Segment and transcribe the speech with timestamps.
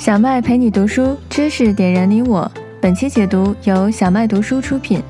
[0.00, 2.50] 小麦陪你读书，知识点燃你我。
[2.80, 5.02] 本期解读由小麦读书出品。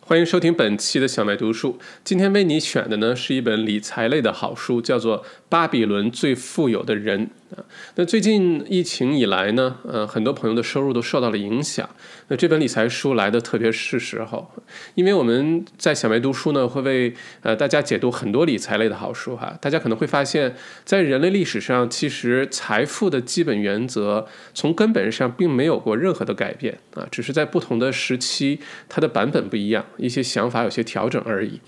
[0.00, 1.78] 欢迎收听本期的小麦读书。
[2.02, 7.26] 今天为你选的呢是一本理财类的好书，叫做《巴比伦最富有的人》。
[7.94, 11.88] 那最近疫情以来呢，呃，很多朋友的收入都受到了影响。
[12.28, 14.50] 那这本理财书来的特别是时候，
[14.94, 19.56] 因为我们在小梅读书呢，会为呃大家解读很多理财类的好书哈。
[19.60, 31.60] 大家可能会发现，在人类历史上，其实财富的基本原则从根本上并没有过任何的改变啊，只是在不同的时期，它的版本不一样，一些想法有些调整而已。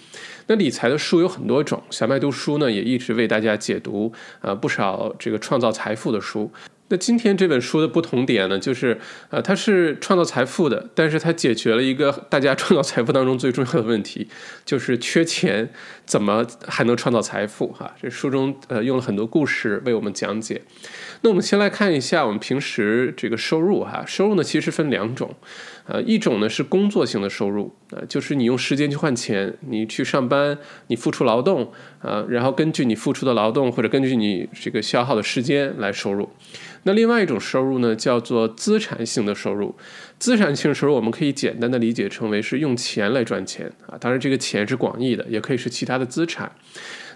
[0.48, 6.50] 那理财的书有很多种，小麦读书呢也一直为大家解读啊不少这个创造财富的书。
[6.90, 8.98] 那今天这本书的不同点呢，就是
[9.28, 14.26] 呃它是创造财富的，但是它解决了一个大家创造财富当中最重要的问题，
[14.64, 15.68] 就是缺钱
[16.06, 17.66] 怎么还能创造财富？
[17.74, 20.62] 哈，这书中呃用了很多故事为我们讲解。
[21.22, 25.34] 那我们先来看一下我们平时这个收入哈，收入呢其实分两种。
[25.86, 36.28] 呃，一种呢是工作性的收入，呃，就是你用时间去换钱，你去上班，你付出劳动，啊，然后根据你付出的劳动或者根据你这个消耗的时间来收入。
[36.82, 39.74] 那另外一种收入呢，叫做资产性的收入。
[40.18, 46.52] 资产性收入我们可以简单的理解成为是用钱来赚钱啊，当然这个钱是广义的，也可以是其他的资产。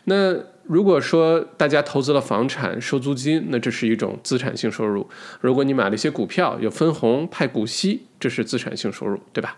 [0.04, 0.34] 那
[0.64, 5.06] 如果说大家投资了房产收租金，那这是一种资产性收入；
[5.40, 9.56] 如果你买了一些股票有分红派股息，这是资产性收入，对吧？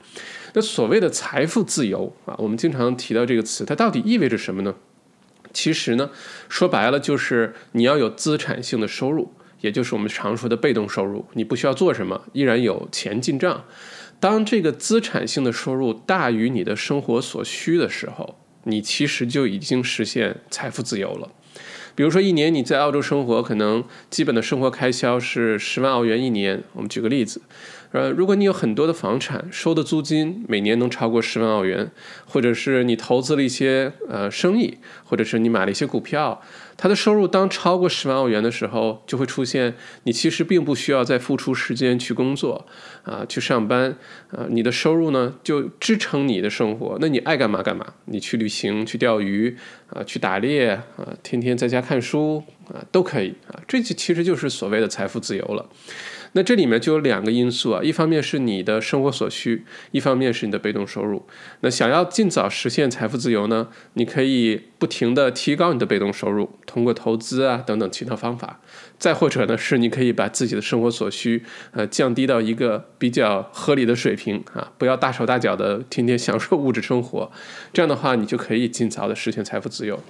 [0.54, 4.74] 那所谓的财富自由啊，我们经常提到这个词，它到底意味着什么呢？
[5.52, 6.10] 其实呢，
[6.48, 13.64] 说白了就是你要有资产性的收入，也就是我们常说的被动收入，你不需要做什么，依然有钱进账。
[14.18, 21.30] 当这个资产性的收入大于你的生活所需的时候，你其实就已经实现财富自由了。
[21.94, 26.62] 比如说，一年你在澳洲生活，可能基本的生活开销是十万澳元一年。
[26.72, 27.40] 我们举个例子。
[27.94, 31.92] 呃，如果你有很多的房产，收的租金每年能超过十万澳元，
[32.26, 36.42] 或者是你投资了一些呃生意，或者是你买了一些股票，
[36.76, 42.66] 它的收入当超过十万澳元的时候，就会出现你其实并不需要再付出时间去工作
[43.04, 43.96] 啊，去上班
[44.32, 49.56] 啊，你的收入呢就支撑你的生活，那你爱干嘛干嘛，你去旅行、去钓鱼
[49.90, 50.84] 啊、去打猎啊、
[51.22, 55.68] 天天在家看书啊都可以啊，这就其实就是所谓的财富自由了。
[56.36, 61.24] 那这里面就有两个因素啊，一方面是你的生活所需，一方面是你的被动收入。
[61.60, 68.60] 那想要尽早实现财富自由呢，你可以不停的提高你的被动收入，通过投资啊等等其他方法。
[68.98, 77.30] 再或者呢，是你可以把自己的生活所需呃降低到一个比较合理的水平啊，不要大手大脚的天天享受物质生活。
[77.72, 80.02] 这样的话，你就可以尽早的实现财富自由。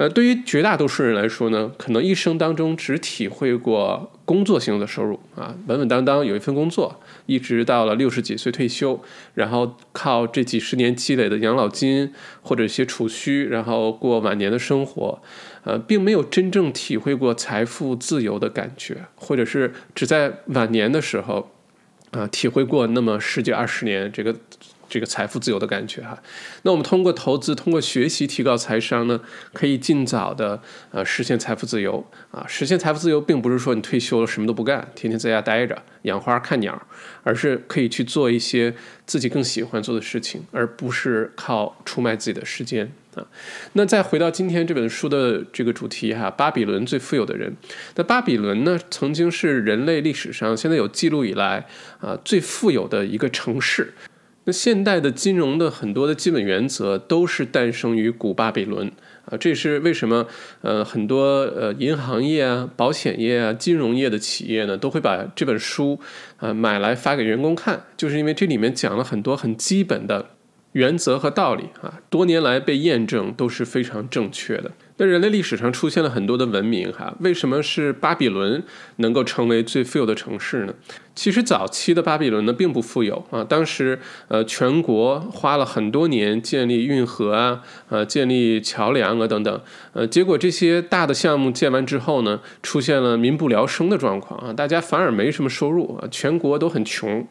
[0.00, 8.98] 呃，对于绝大多数人来说呢，可能一生当中只体会过工作性的收入啊，稳稳当当有一份工作，一直到了六十几岁退休，
[9.34, 15.20] 然后靠这几十年积累的养老金或者一些储蓄，然后过晚年的生活，
[15.64, 21.50] 呃，并没有真正体会过财富自由的感觉，或者是只在晚年的时候，
[22.12, 24.34] 啊，体会过那么十几二十年这个。
[24.90, 26.20] 这个财富自由的感觉哈，
[26.62, 29.20] 那我们通过投资、通过学习提高财商呢，
[29.52, 32.44] 可以尽早的呃实现财富自由啊。
[32.48, 36.86] 实现财富自由，并不是说你退休了什么都不干，天天在家待着养花看鸟，
[37.22, 38.74] 而是可以去做一些
[39.06, 43.24] 自己更喜欢做的事情，而不是靠出卖自己的时间啊。
[43.74, 47.56] 那再回到今天这本书的这个主题哈，巴比伦最富有的人。
[47.94, 51.66] 那巴比伦呢，曾经是人类历史上现在有记录以来
[52.00, 53.94] 啊最富有的一个城市。
[54.44, 58.90] 那现代的金融的很多的基本原则都是诞生于古巴比伦
[59.26, 60.26] 啊，这也是为什么
[60.62, 66.00] 呃很多呃银行业啊、保险业啊、金融业的企业呢都会把这本书
[66.38, 70.30] 啊买来发给员工看，就是因为这里面讲了很多很基本的
[70.72, 74.72] 原则和道理啊，多年来被验证都是非常正确的。
[75.00, 78.62] 那人类历史上出现了很多的文明，哈，为什么是巴比伦
[78.96, 80.74] 能够成为最富有的城市呢？
[81.14, 83.98] 其实早期的巴比伦呢并不富有啊，当时
[84.28, 89.62] 呃全国花了很多年建立运河啊，呃建立桥梁啊等等，
[89.94, 97.26] 呃结果这些大的项目建完之后呢，出现了民不聊生的状况啊，大家反而没什么收入啊，全国都很穷。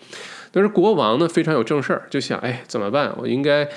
[0.52, 3.14] 但是国王呢非常有正事儿，就想哎怎么办？
[3.20, 3.70] 我应该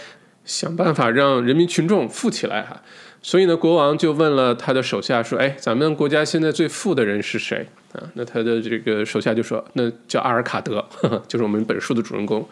[0.46, 2.80] 想办法让人民群众富起来哈。
[3.22, 10.84] 所以呢，国王就问了他的手下说：“哎，咱们国家现在最富的人是谁啊？”那他的这个手下就说：“那叫阿尔卡德，
[11.28, 12.48] 就是我们本书的主人公。”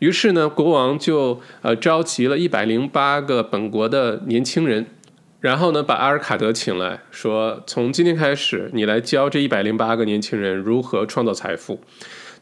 [0.00, 4.86] 于是呢，国王就呃召集了一百零八个本国的年轻人，
[5.40, 11.80] 然后呢，把阿尔卡德请来说，从今天开始，你来教这一百零八个年轻人如何创造财富。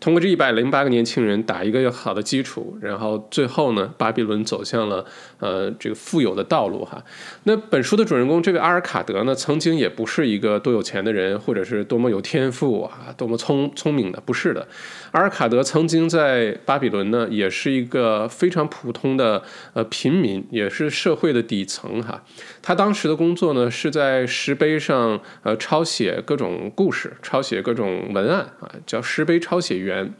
[0.01, 5.07] 通过这一百零八个年轻人打一个好的基础，然后最后呢，巴比伦走向了
[5.39, 7.03] 呃这个富有的道路哈。
[7.45, 14.67] 那本书的主人公这位阿尔卡德呢，曾经也不是一个多有钱的人，或者是多么有天赋啊，多么聪聪明的，不是的。
[15.13, 19.43] 阿尔卡德曾经在巴比伦呢，也是一个非常普通的
[19.73, 22.23] 呃平民，也是社会的底层哈。
[22.63, 30.13] 他当时的工作呢，是在石碑上呃抄写各种故事，抄写各种文案啊，叫石碑抄写员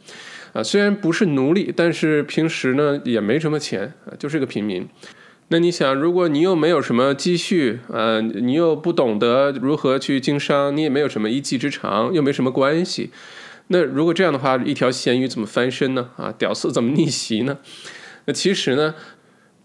[0.55, 0.63] 啊。
[0.63, 4.87] 虽然不是奴隶，但是平时呢也没什么钱啊，就是个平民。
[5.49, 13.11] 那你想，如果你又没有什么积蓄呃，你又不懂得如何去经商，你也没有什么一技之长，又没什么关系。
[13.67, 16.09] 那如果这样的话，一条咸鱼怎么翻身呢？
[16.17, 17.59] 啊，屌丝怎么逆袭呢？
[18.25, 18.95] 那其实呢，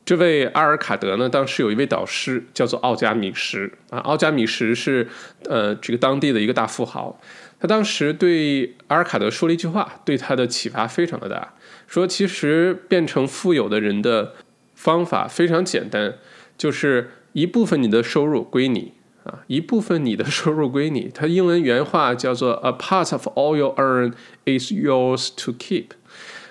[0.04, 5.08] 这位阿尔卡德呢，当时有一位导师叫做奥加米什啊，奥加米什是
[5.48, 7.18] 呃这个当地的一个大富豪，
[7.60, 11.54] 他当时对阿尔卡德说了一句话，对他的启发非常的大，
[11.86, 14.34] 说其实变成富有的人的
[14.74, 16.14] 方法非常简单，
[16.56, 18.94] 就是一部分你的收入归你。
[19.24, 21.10] 啊，一部分你的 收入归你。
[21.14, 24.14] 他英文原话叫做 "A part of all you earn
[24.46, 25.88] is yours to keep"。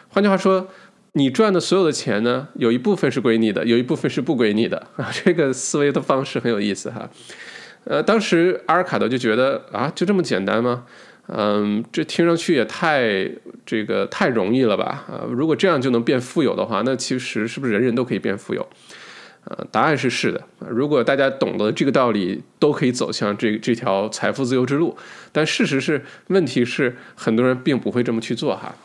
[0.10, 0.68] 换句话说，
[1.14, 4.86] 你赚的所有的钱呢，有一部分是归你的，有一部分是不归你的。
[4.98, 7.10] 啊，这个思维的方式很有意思哈。
[7.86, 10.86] 呃，当时阿尔卡德就觉得啊，就这么简单吗？
[11.28, 13.30] 嗯，这听上去也太
[13.66, 15.06] 这个太容易了吧？
[15.08, 18.68] 啊，如果这样就能变富有的话，那其实是不是人人都可以变富有？
[19.46, 20.44] 呃，答案是是的。
[20.68, 24.98] 如果大家懂得这个道理，都可以走向这这条财富自由之路。
[25.32, 28.76] 但事实是，问题是很多人并不会这么去做哈。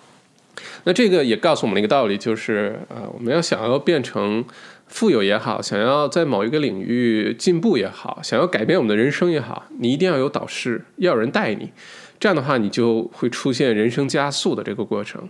[0.85, 4.44] 那这个也告诉我们一个道理，就是呃，我们要想要变成
[4.94, 11.73] 富有也好，想要在某一个领域进步也好，想要改变我们的人生也好，你一定要有导师，要有人带你。
[12.20, 15.29] 这样的话，你就会出现人生加速的这个过程。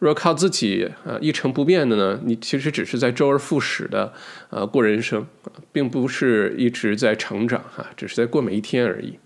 [0.00, 4.12] 如果靠自己呃一成不变的呢，你其实只是在周而复始的
[4.50, 5.26] 呃过人生，
[5.72, 9.18] 并不是一直在成长哈，只是在过每一天而已。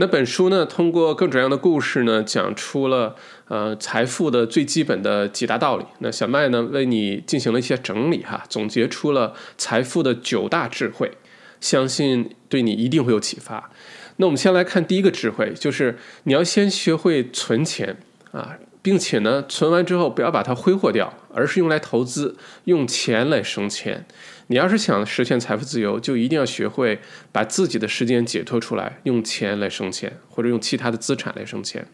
[0.00, 3.14] 那本书呢，通过各种各样的故事呢，讲出了
[3.48, 5.84] 呃财富的最基本的几大道理。
[5.98, 11.12] 那小麦呢，为你进行了一些整理哈，总结出了财富的九大智慧，
[11.60, 13.70] 相信对你一定会有启发。
[14.16, 17.98] 那我们先来看第一个智慧，就是你要先学会存钱
[18.32, 18.56] 啊。
[18.82, 24.06] 并且呢，存完之后不要把它挥霍掉，而是用来投资，用钱来生钱。
[24.50, 26.98] 你要是想实现财富自由，就一定要学会
[27.30, 31.86] 把自己的时间解脱出来，用钱来生钱，或者用其他的资产来生钱。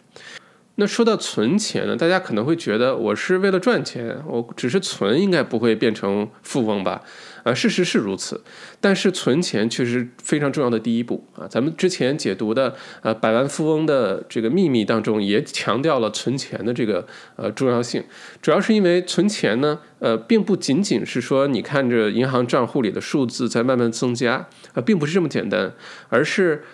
[0.77, 7.03] 那说到存钱呢，大家可能会觉得我是为了赚钱，我只是存，应该不会变成富翁吧？
[7.47, 8.43] 啊，事实是如此，
[8.81, 11.47] 但是存钱却是非常重要的第一步啊。
[11.49, 17.07] 咱们之前解读的呃百万富翁的这个秘密当中，也强调了存钱的这个
[17.37, 18.03] 呃重要性，
[18.43, 25.73] 主要是因为存钱呢，呃，并不仅仅是说你看着银行账户里的数字在慢慢增加，呃，并不是这么简单，
[26.09, 26.65] 而是。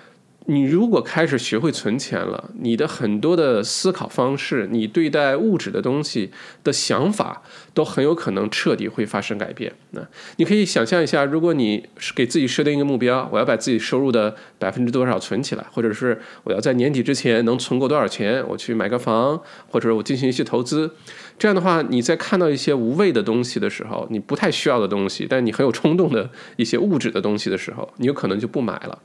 [0.47, 6.31] 你如果开始学会存钱了，你的很多的思考方式，你对待物质的东西
[6.65, 7.43] 的想法，
[7.73, 9.73] 都很有可能彻底会发生改变。
[9.91, 10.01] 那
[10.37, 19.41] 你可以想象一下，如果你给自己设定一个目标，我要把自己收入的百分之多少存起来，或者是我要在年底之前能存够多少钱，我去买个房，
[19.71, 20.91] 或者我进行一些投资。
[21.43, 28.97] 这样的话，你在看到一些无谓的东西的时候，你不太需要的东西，但你很有冲动的一些物质的东西的时候，你有可能就不买了。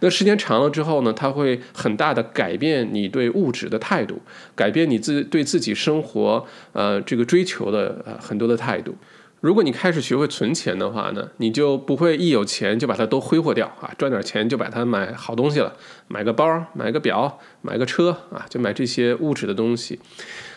[0.00, 4.20] 那时间长了之后呢，它会很大的改变你对物质的态度，
[4.54, 8.94] 改变你自对自己生活呃这个追求的呃很多的态度。
[9.40, 15.72] 如果你开始学会存钱的话呢，你就不会一有钱就把它都挥霍掉啊，赚点钱就把它买好东西了，
[16.08, 19.98] 买个包，买个表，买个车啊，就买这些物质的东西。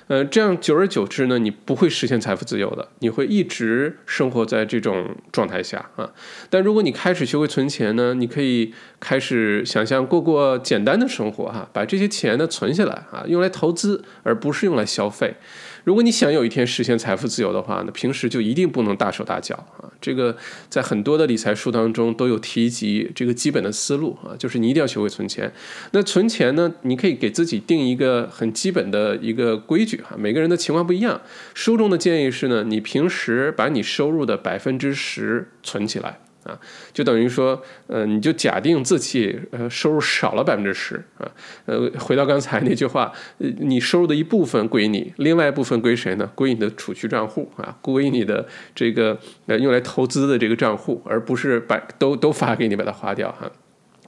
[0.09, 6.09] 呃，这样久而久之呢，你不会实现财富自由的，你会一直生活在这种状态下啊。
[6.49, 15.35] 但如果你开始学会存钱呢，你可以开始想象过过简单的生活哈，把这些钱呢存下来啊，用来投资，而不是用来消费。
[15.83, 19.89] 如果你想有一天实现财富自由的话呢，平时就一定不能大手大脚啊。
[20.01, 20.35] 这个
[20.69, 25.51] 在很多的理财书当中都有提及这个基本的思路啊，就是你一定要学会存钱。
[25.91, 30.15] 那存钱呢，你可以给自己定一个很基本的一个规矩哈。
[30.17, 31.21] 每个人的情况不一样，
[31.53, 36.57] 书中的建议是呢，你平时把你收入的百分之十存起来啊，
[36.93, 41.29] 就等于说，呃，你就假定自己呃收入少了百分之十啊，
[41.65, 46.31] 呃，回到刚才那句话，呃你收入的一部分归你，另外一部分归谁呢？
[46.35, 53.51] 归你的储蓄账户啊，归你的这个呃用来投资的这个账户，而不是把都都发给你把它花掉哈。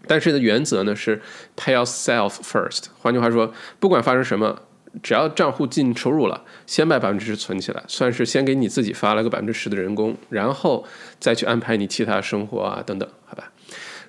[0.07, 1.21] 但是的原则呢是
[1.57, 4.61] pay yourself first，换句话说，不管发生什么。
[5.01, 10.85] 只要账户进收入了，先把百分之十存起来，算是先给你自己发了个百分之十的人工，然后
[11.19, 13.51] 再去安排你其他生活啊等等，好吧？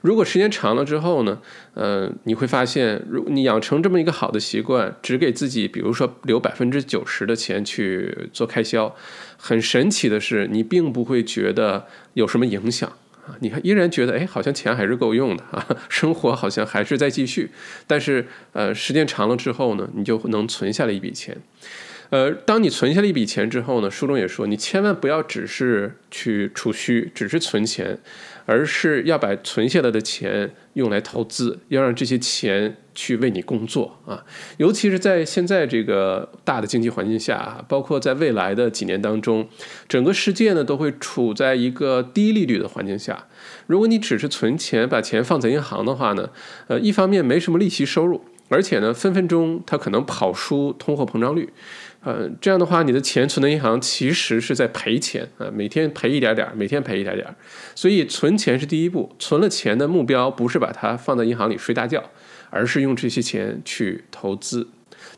[0.01, 1.39] 如果时间长了之后呢，
[1.75, 8.93] 呃，你会发现，如你养成这么一个好的习惯，只给自己，比如说留百分之九十的钱去做开销，
[9.37, 12.93] 很神奇的是，你并不会觉得有什么影响。
[13.27, 17.51] 啊，你还，依然觉得哎，好像钱还是够用的啊，生活好像还是在继续。
[17.87, 21.37] 但是，呃，时间长了之后呢，你就能存下了一笔钱。
[22.11, 27.99] 呃，当你存下了一笔钱之后呢，书中也说，你千万不要只是去储蓄，只是存钱。
[28.45, 34.25] 而是要把存下来的钱用来投资，要让这些钱去为你工作啊！
[34.57, 39.49] 尤其是在现在这个大的经济环境下，包括在未来的几年当中，
[39.89, 43.27] 整个世界呢都会处在一个低利率的环境下。
[43.67, 46.31] 如果你只是存钱，把钱放在银行的话呢，
[46.69, 51.53] 呃，一方面没什么利息收入，而且呢，分分钟它可能跑输通货膨胀率。
[52.05, 57.35] 呃，这样的话，你的钱存在银行其实是在赔钱啊，每天赔一点点儿，每天赔一点点儿。
[57.77, 62.11] 所以存钱是第一步，存了钱的目标不是把它放在银行里睡大觉，
[62.51, 64.67] 而是用这些钱去投资。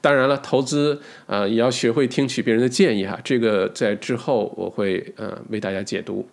[0.03, 6.29] 当然了，投资啊也要学会听取别人的建议哈，这个在之后我会呃为大家解读。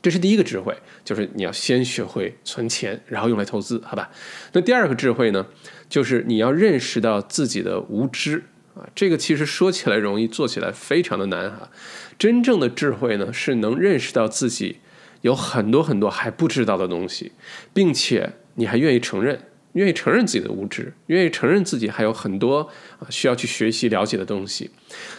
[0.00, 4.10] 这是第一个智慧，就是你要先学会存钱，然后用来投资，好吧？
[4.52, 5.46] 那第二个智慧呢，
[5.88, 8.42] 就是你要认识到自己的无知。
[8.76, 11.70] 啊，这个其实说起来容易，做起来非常的难哈。
[12.18, 14.80] 真正的智慧呢，是能认识到自己
[15.22, 17.32] 有很多很多还不知道的东西，
[17.72, 19.40] 并且你还愿意承认，
[19.72, 24.70] 愿意承认自己的无知，愿意承认自己还有很多啊需要去学习了解的东西。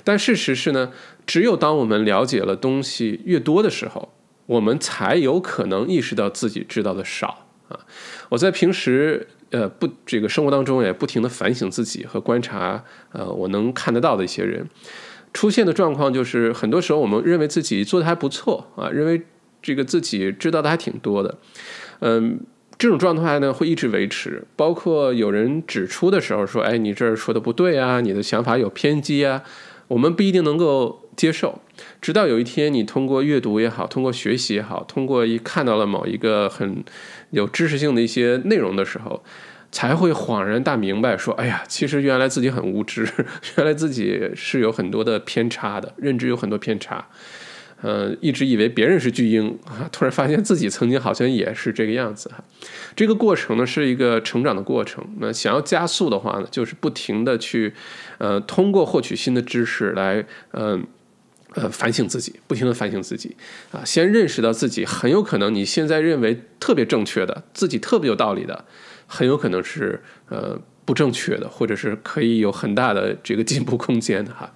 [0.04, 0.92] 但事实是呢，
[1.26, 4.14] 只有当我们了解了东西越多的时候，
[4.46, 7.80] 我们才有可能意识到自己知道的少啊。
[8.30, 9.30] 我在平时。
[9.52, 14.68] 呃，不，这个生活当中也不停的反省自己和观察，呃，我能看得到的一些人
[15.34, 19.22] 出现的状况，就是很多时候我们认为自己做的还不错啊，认为
[19.62, 21.38] 这个自己知道的还挺多的，
[22.00, 22.42] 嗯，
[22.78, 29.44] 这种状态呢会一直维持，包括有人指出的时候说，哎，你这儿说的不对啊，你的想法有偏激啊，
[29.88, 31.62] 我们不一定能够接受，
[32.02, 36.84] 直到有一天你通过阅读也好，通过学习也好，通过一看到了某一个很。
[37.32, 39.24] 有知识性的一些内容的时候，
[39.72, 43.08] 才会恍然大明白，说：“哎呀，其实原来自己很无知，
[43.58, 47.06] 原来自己是有很多的偏差的，认知有很多偏差。
[47.82, 52.44] 呃，一直以为别人是巨婴啊，突然发现自己曾经好像也是这个样子哈。
[52.96, 55.06] 这个过程呢，是一个成长的过程。
[55.20, 57.74] 那想要加速的话呢，就是不停的去，
[58.18, 60.88] 呃，通过获取新的知识来，嗯。”，
[61.58, 63.36] 呃反省自己，不停的反省自己，
[63.72, 68.66] 啊，先认识到自己很有可能你现在认为特别正确的，自己特别有道理的，
[69.08, 74.54] 很有可能是呃不正确的，或者是可以有很大的这个进步空间的哈。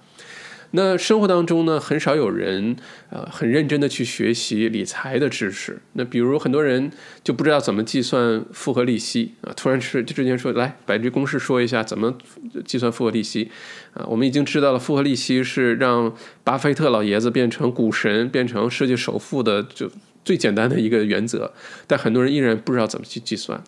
[0.74, 2.76] 那生活当中呢，很少有人
[3.10, 5.80] 呃很认真的去学习理财的知识。
[5.92, 6.90] 那比如很多人
[7.22, 12.16] 就不知道怎么计算复合利息啊，突然是就之前说来把这公式说一下怎么
[12.64, 13.50] 计算复合利息
[13.92, 14.04] 啊。
[14.08, 19.90] 我们已经知道了复合利息是让巴菲特老爷子变成股神，变成世界首富的就
[20.24, 21.52] 最简单的一个原则，
[21.86, 23.62] 但很多人依然不知道怎么去计算。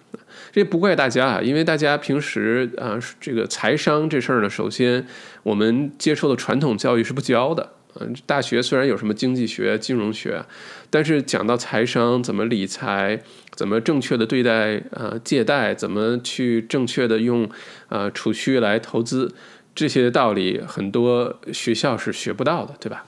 [0.55, 5.05] 这不怪大家啊，因为大家平时啊，这个财商这事儿呢，首先
[5.43, 7.73] 我们接受的传统教育是不教的。
[7.99, 10.45] 嗯，大学虽然有什么经济学、金融学，
[10.91, 13.21] 但是讲到财商，怎么理财，
[13.57, 17.51] 怎么正确的对待呃借贷，怎么去正确的用
[17.89, 19.35] 呃储蓄来投资，
[19.75, 23.07] 这些道理很多学校是学不到的，对吧？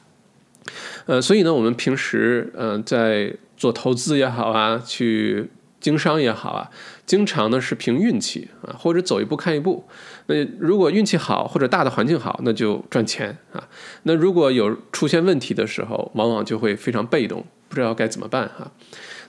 [1.07, 5.49] 呃，所以呢，我们平时嗯在做投资也好啊，去。
[5.79, 6.71] 经商也好啊，
[7.07, 9.87] 经常呢是凭运气啊，或者走一步看一步。
[10.27, 13.69] 那如果运气好或者大的环境好，那就赚钱啊。
[14.03, 18.73] 那如果有出现问题的时候，往往就会非常被动，不知道该怎么办哈。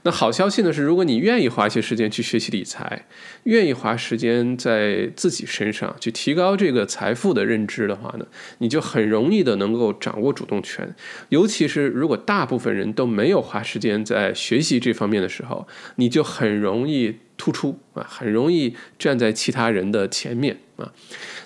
[0.03, 3.07] 那好消息呢是，如果你愿意花一些时间去学习理财，
[3.43, 8.25] 愿意花时间在自己身上去提高这个财富的认知的话呢，
[8.59, 10.95] 你就很容易的能够掌握主动权。
[11.29, 20.91] 尤其是如果大部分人都没有花时间在学习这方面的时候，你就很容易突出啊，很容易站在其他人的前面啊。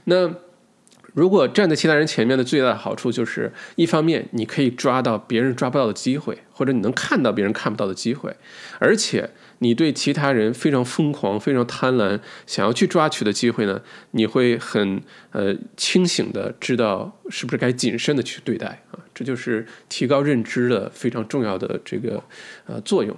[0.06, 0.34] 那。
[1.14, 8.34] 如果站在其他人前面的最大的好处就是，一方面你可以抓到别人抓不到的机会，或者你能看到别人看不到的机会，
[8.80, 9.30] 而且
[9.60, 13.82] 你对其他人非常疯狂、非常贪婪，想要去抓取的机会呢，
[14.12, 22.24] 你会很呃清醒的知道是不是该谨慎的去对待啊，这就是提高认知的非常重要的这个
[22.68, 23.14] 呃作用。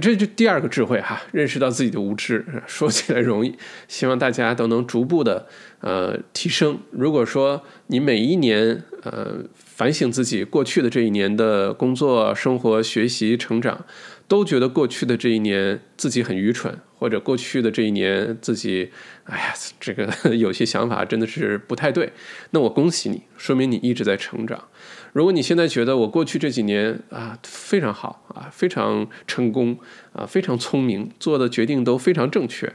[0.00, 3.56] 这就第二个智慧哈，认识到自己的无知， 说起来容易，
[3.88, 5.46] 希望大家都能逐步的
[5.80, 6.78] 呃提升。
[6.90, 13.84] 如果说你每一年呃反省自己过去的这一年的工作、生活、学习、成长，
[14.26, 18.90] 都觉得过去的这一年自己很愚蠢，或者过去的这一年自己
[19.24, 22.12] 哎呀这个 有些想法真的是不太对，
[22.52, 24.68] 那我恭喜你，说明你一直在成长。
[25.12, 29.78] 如果你现在觉得我过去这几年啊非常好啊非常成功
[30.14, 32.72] 啊非常聪明做的决定都非常正确，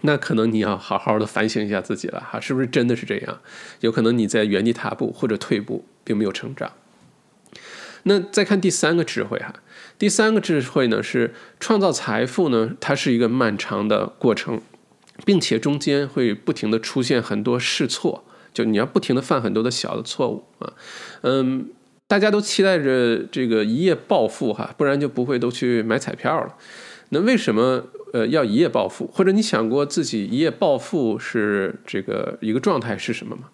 [0.00, 3.40] 那可能你要好好的反省一下自己了哈，是不是真的是这样？
[3.80, 6.72] 有可能你在原地踏步或者退步，并没有成长。
[8.04, 9.52] 那再看第三个智慧哈，
[9.98, 14.62] 第三个智慧呢是创造财富呢，它是一个漫长的过程，
[15.26, 18.24] 并且中间会不停的出现很多试错。
[18.52, 20.72] 就你要不停的犯很多的小的错误啊，
[21.22, 21.70] 嗯，
[22.06, 26.54] 大家都期待着这个一夜暴富哈，不然就不会都去买彩票了。
[27.10, 29.06] 那为什么呃要一夜暴富？
[29.12, 33.44] 或者你想过自己一夜暴富是这个一个状态是什么吗？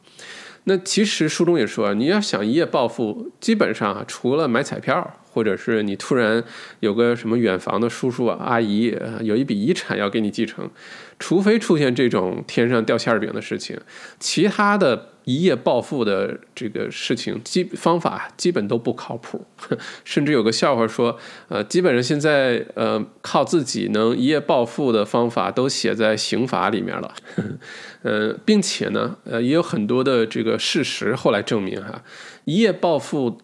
[0.64, 5.20] 那其实书中也说，你要想一夜暴富，基本上啊，除了买彩票。
[5.34, 6.42] 或者是你突然
[6.78, 10.70] 有个什么远房的叔叔阿姨，有一笔遗产要给你继承，
[11.18, 13.76] 除非出现这种天上掉馅儿饼的事情，
[14.20, 19.44] 其他的一夜暴富的这个事情基方法基本都不靠谱。
[20.04, 27.12] 甚至有个笑话说，呃，基本上现在呃靠自己能一夜暴富的方法都写在刑法里面了。
[28.02, 32.04] 呃，并且呢，呃，也有很多的这个事实后来证明哈，
[32.44, 33.40] 一夜暴富。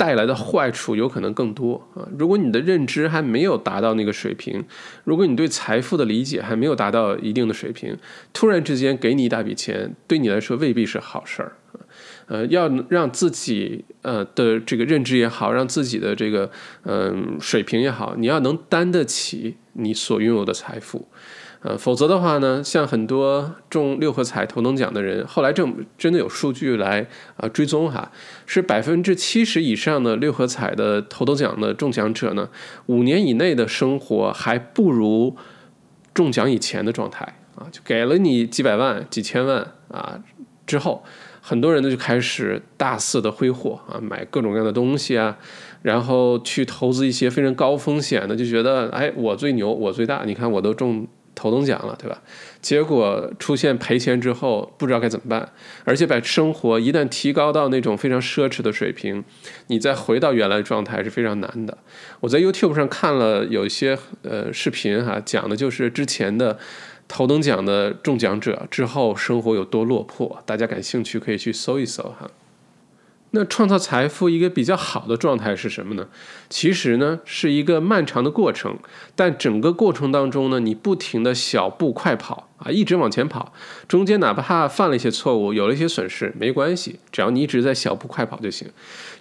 [0.00, 2.08] 带来的坏处有可能更多啊！
[2.18, 4.64] 如果你的认知还没有达到那个水平，
[5.04, 7.94] 如果你对财富的理解还没有达到一定的水平，
[8.32, 11.52] 突然之间给你一大笔钱，对你来说未必是好事儿
[12.28, 16.50] 呃，要让自己呃的这个认知也好，让自己的这个
[16.84, 21.08] 嗯水平也好，你要能担得起你所拥有的财富。
[21.62, 28.10] 呃，否则的话呢，像很多中六合彩头等奖的人，后来正真的有数据来啊追踪哈，
[28.46, 32.48] 是百分之七十以上的六合彩的头等奖的中奖者呢，
[32.86, 35.36] 五年以内的生活还不如
[36.14, 40.18] 中奖以前的状态啊，就给了你几百万、几千万啊
[40.66, 41.04] 之后，
[41.42, 45.36] 很多人呢就开始大肆的挥霍啊，买各种各样的东西啊，
[45.82, 51.06] 然后去投资一些非常高风险的，就觉得哎我最牛，我最大，你看我都中。
[51.40, 52.20] 头等奖了，对吧？
[52.60, 55.50] 结果出现赔钱之后，不知道该怎么办，
[55.84, 59.24] 而且把生活一旦提高到那种非常奢侈的水平，
[59.68, 61.78] 你再回到原来的状态是非常难的。
[62.20, 66.58] 我在 YouTube 上看了有一些呃视频哈，讲的就是之前的
[67.08, 72.30] 头等奖的中奖者之后生活有多落魄，大家感兴趣可以去搜一搜哈。
[73.32, 76.08] 那创造财富一个比较好的状态是什么呢？
[76.48, 78.76] 其实呢是一个漫长的过程，
[79.14, 83.52] 但整个过程当中呢，你不停的小步快跑啊，一直往前跑，
[83.86, 88.68] 中间哪怕犯了一些错误，有了一些损失，没关系，只要你一直在小步快跑就行。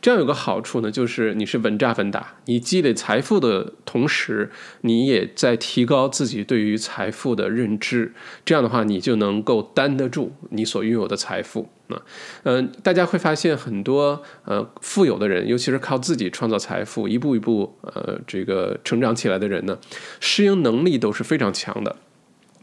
[0.01, 4.49] 这样有个好处呢，就是你是稳扎稳打，你积累财富的同时，
[4.81, 8.13] 你也在提高自己对于财富的认知。
[8.43, 12.01] 这样的话，你就能够担得住你所拥有的财富啊。
[12.43, 19.77] 嗯，大家会发现很多呃富有的人，尤其是靠自己创造财富，一步一步呃这个成长起来的人呢，
[20.19, 21.95] 适应能力都是非常强的。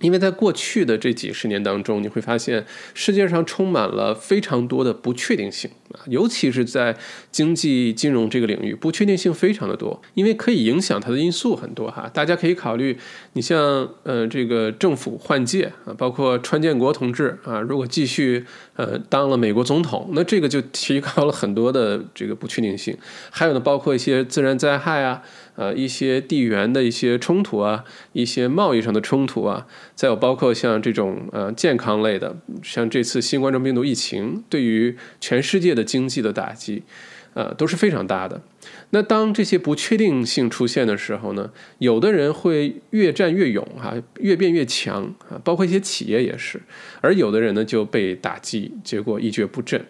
[0.01, 6.95] 因为在过去的这几十年当中，你会发现世界上充满了非常多的不确定性啊，尤其是在
[7.33, 10.03] 经济金融这个领域，不确定性非常的多。
[10.13, 12.99] 因为可以影响它的因素很多哈，大家可以考虑，
[13.33, 22.95] 你像呃这个政府换届啊，包括川建国同志啊，如果继续呃当了美国总统，那这个就提高了很多的这个不确定性。
[23.31, 25.23] 还有呢，包括一些自然灾害啊。
[25.57, 36.83] 呃，一些地缘的一些冲突啊，一些贸易上的冲突啊，再有包括像这种呃健康类的，像这次新冠状病毒疫情对于全世界的经济的打击，
[37.35, 38.41] 呃都是非常大的。
[38.91, 46.61] 那当这些不确定性出现的时候呢，有的人会越战越勇哈，越变越强啊，包括一些企业也是，
[47.01, 49.85] 而有的人呢就被打击，结果一蹶不振。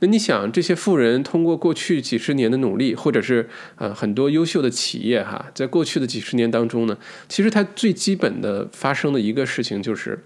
[0.00, 10.24] 那你想，这些富人通过过去几十年的努力，或者是呃很多优秀的企业哈，在过去的几十年当中呢，其实它最基本的发生的一个事情就是。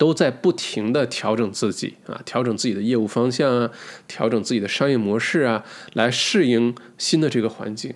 [0.00, 3.70] 都在不停的调整自己啊，调整自己的业务方向啊，
[4.08, 7.92] 调整自己的商业模式啊，来适应新的这个环境。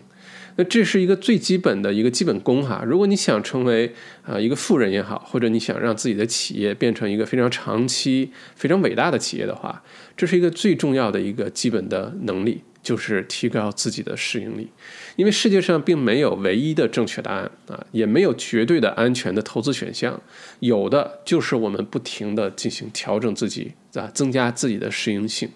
[0.57, 2.85] 那这是一个最基本的一个基本功哈。
[2.87, 9.83] 如果你想成为啊一个富人也好，或者你想让自己的企业变成一个非常长期、非常伟大的企业的话，
[10.15, 14.71] 这是一个最重要的一个基本的能力，就是提高自己的适应力。
[15.17, 20.21] 因为世界上并没有唯一的正确答案啊，也没有绝对的安全的投资选项，
[20.61, 25.49] 有的就是我们不停的进行调整自己啊，增加自己的适应性。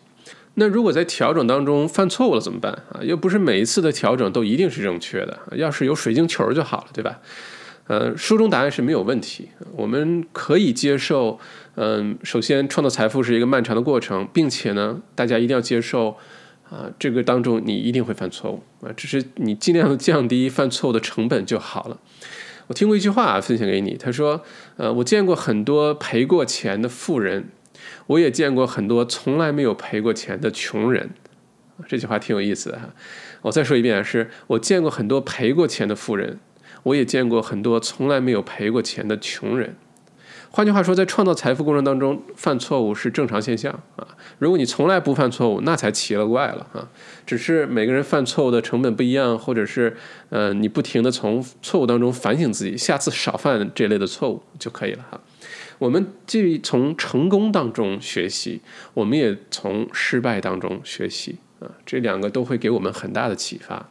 [0.55, 2.99] 那如果在调整当中犯错误了怎么办啊？
[3.03, 7.21] 又不是每一次的调整都一定是正确的，要是有水晶球就好了，对吧？
[7.87, 11.39] 呃，书中答案是没有问题，我们可以接受。
[11.77, 16.17] 嗯，首先创造财富是一个漫长的过程，并且呢，大家一定要接受
[16.71, 21.99] 啊，这个当中你一定会犯错误啊，只是你尽量降低犯错误的成本就好了。
[22.67, 24.43] 我听过一句话分享给你，他说：
[24.77, 27.49] 呃，我见过很多赔过钱的富人。
[28.09, 31.11] 我也见过很多从来没有赔过钱的穷人，
[31.87, 32.93] 这句话挺有意思的哈。
[33.43, 36.41] 我再说一遍，是我见过很多赔过钱的富人，
[36.83, 39.77] 我也见过很多从来没有赔过钱的穷人。
[40.51, 44.07] 换句话说，在创造财富过程当中，犯错误是正常现象啊。
[44.39, 46.89] 如果你从来不犯错误，那才奇了怪了啊。
[47.27, 49.97] 只是每个人犯错误的成本不一样，或者是
[50.31, 55.21] 呃，你不停的从错误当中反省自己，下次少犯这类的错误就可以了哈。
[55.79, 58.61] 我们既从成功当中学习，
[58.95, 63.89] 我们也从失败当中学习啊，这两个都会给我们很大的启发。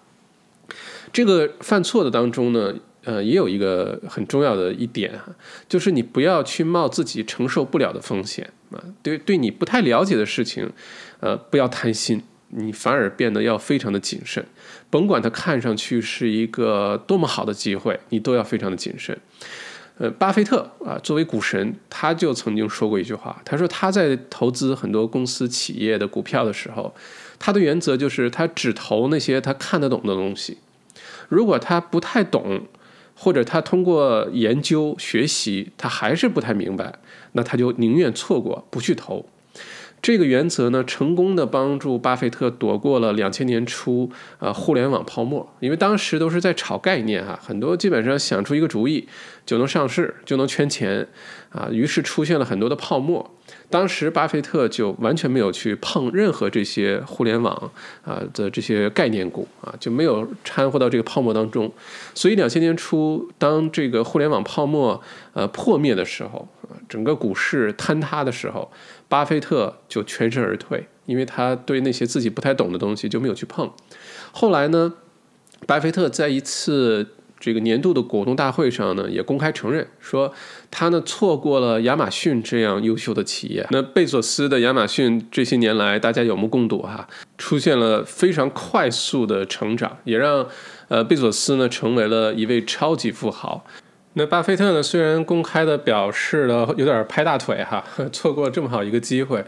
[1.13, 2.73] 这个犯错的当中呢，
[3.07, 5.33] 呃，也有一个很重要的一点哈，
[5.69, 8.83] 就是你不要去冒自己承受不了的风险啊。
[9.01, 10.69] 对，对你不太了解的事情，
[11.21, 14.45] 呃，不要贪心，你反而变得要非常的谨慎。
[14.89, 19.17] 甭管它看上去是一个多么好的机会，你都要非常的谨慎。
[19.99, 23.41] 呃，巴菲特啊，作为股神，他就曾经说过一句话。
[23.45, 26.93] 他说他在投资很多公司企业的股票的时候，
[27.39, 30.57] 他的原则就是他只投那些他看得懂的东西。
[31.29, 32.67] 如果他不太懂，
[33.19, 36.93] 或者他通过研究学习他还是不太明白，
[37.31, 39.25] 那他就宁愿错过，不去投。
[39.99, 49.07] 这个原则呢，成功的帮助巴菲特躲过了两千年初呃互联网泡沫，因为当时都是在炒概念哈，很多基本上想出一个主意
[49.43, 51.07] 就能上市，就能圈钱
[51.49, 53.31] 啊，于是出现了很多的泡沫。
[53.69, 57.71] 当时巴菲特就完全没有去碰任何这些互联网
[58.05, 61.69] 啊的这些概念股啊，就没有掺和到这个泡沫当中。
[62.15, 65.01] 所以两千年初，当这个互联网泡沫
[65.33, 66.47] 呃破灭的时候，
[66.87, 68.71] 整个股市坍塌的时候，
[69.09, 73.69] 巴菲特就全身而退，因为他对那些自己不太懂的东西就没有去碰。
[74.31, 74.93] 后来呢，
[75.65, 77.07] 巴菲特在一次。
[77.39, 80.33] 这个年度的股东大会上呢，也公开承认说，
[80.71, 83.65] 他呢错过了亚马逊这样优秀的企业。
[83.71, 90.47] 那贝索斯的亚马逊这些年来，大家有目共睹哈，出现了非常快速的成长，也让
[90.87, 93.65] 呃贝索斯呢成为了一位超级富豪。
[94.13, 99.45] 那巴菲特呢，虽然公开的表示了有点拍大腿哈， 错过这么好一个机会。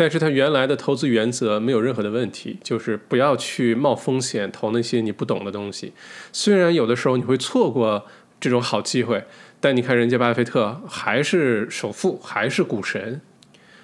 [0.00, 5.92] 但是他原来的投资原则没有任何的问题，就是不要去冒风险投那些你不懂的东西。
[6.32, 8.06] 虽然有的时候你会错过
[8.40, 9.26] 这种好机会，
[9.60, 13.20] 但你看人家巴菲特还是首富，还是股神。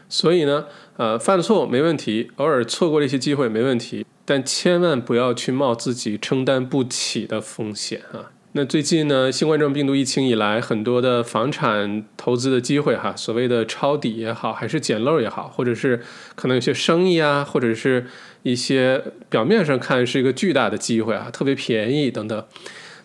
[0.09, 0.65] 所以呢，
[0.97, 8.33] 呃，犯错没问题，偶尔错过了一些机会没问题，但千万不要去冒自己承担不起的风险啊。
[8.57, 16.01] 那最近呢，新冠状病毒疫情以来，很多的房产投资的机会哈，所谓的抄底也好，还是捡漏也好，或者是
[16.35, 18.07] 可能有些生意啊，或者是
[18.45, 22.42] 一些表面上看是一个巨大的机会啊，特别便宜等等。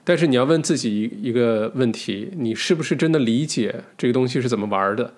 [0.05, 5.13] 但是你要问自己一个问题：你是不是真的理解这个东西是怎么玩的？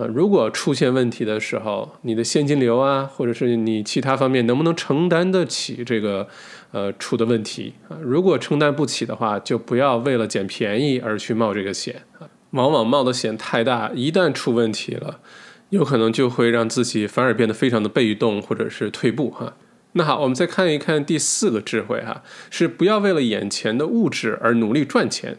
[0.00, 6.26] 呃，如果出现问题的时候，你的现金流啊，或者是你其他方面能不能承担得起这个
[6.72, 8.00] 呃出的问题啊？
[8.00, 12.24] 如果承担不起的话，就不要为了捡便宜而去冒这个险啊。
[12.52, 15.20] 往往冒的险太大，一旦出问题了，
[15.68, 19.54] 有可能就会让自己反而变得非常的被动或者是退步哈。
[19.92, 25.36] 那好，我们再看一看第四个智慧哈，是不要为了眼前的物质而努力赚钱，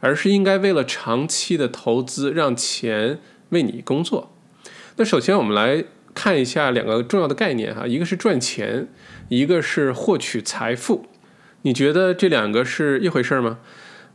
[0.00, 3.18] 而是应该为了长期的投资让钱。
[3.50, 4.34] 为你工作，
[4.96, 5.84] 那首先我们来
[6.14, 8.88] 看一下两个重要的概念哈，一个是赚钱，
[9.28, 11.06] 一个是获取财富。
[11.62, 13.58] 你觉得这两个是一回事吗？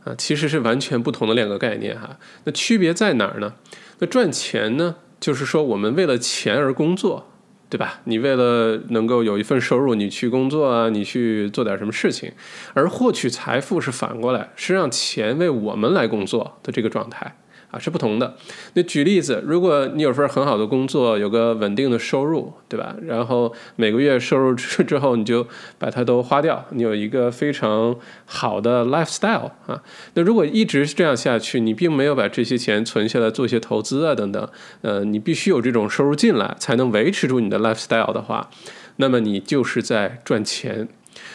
[0.04, 2.18] 啊，其实是完全不同的两个概念哈。
[2.44, 3.54] 那区别在哪儿呢？
[3.98, 7.30] 那赚钱呢，就是说我们为了钱而工作，
[7.70, 8.00] 对吧？
[8.04, 12.32] 你为了能够有一份收入，你去工作啊，你去做点什么事情。
[12.74, 17.36] 而获取财富是反过来，是让钱为我们来工作的这个状态。
[17.74, 18.36] 啊，是不同的。
[18.74, 22.94] 那举例子，如果你有份很好的工作，有个稳定的收入，对吧？
[23.02, 25.44] 然后每个月收入之之后，你就
[25.76, 29.82] 把它都花掉，你有一个非常好的 lifestyle 啊。
[30.14, 34.48] 那如果一直这样下去，你并没有把这些钱存下来做一些投资啊等等，
[34.82, 38.48] 呃，你必须有这种收入进来才能维持住你的 lifestyle 的话，
[38.96, 40.88] 那么你就是在赚钱。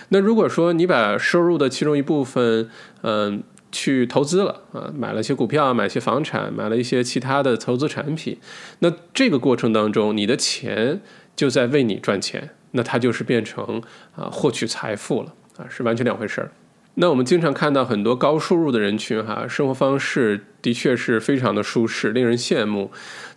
[0.10, 2.69] 那如果说你把收入的其中一部分，
[3.02, 3.43] 嗯。
[3.71, 8.38] 去投资了啊，买了一些股票，买些房产，买了一些其他的投资产品。
[8.79, 11.01] 那这个过程当中，你的钱
[11.36, 13.82] 就在为你赚钱，那它就是变成
[14.15, 16.51] 啊获取财富了啊，是完全两回事儿。
[16.95, 22.91] 那我们经常看到很多高收入的人群哈，生活方式的确是非常的舒适，令人羡慕。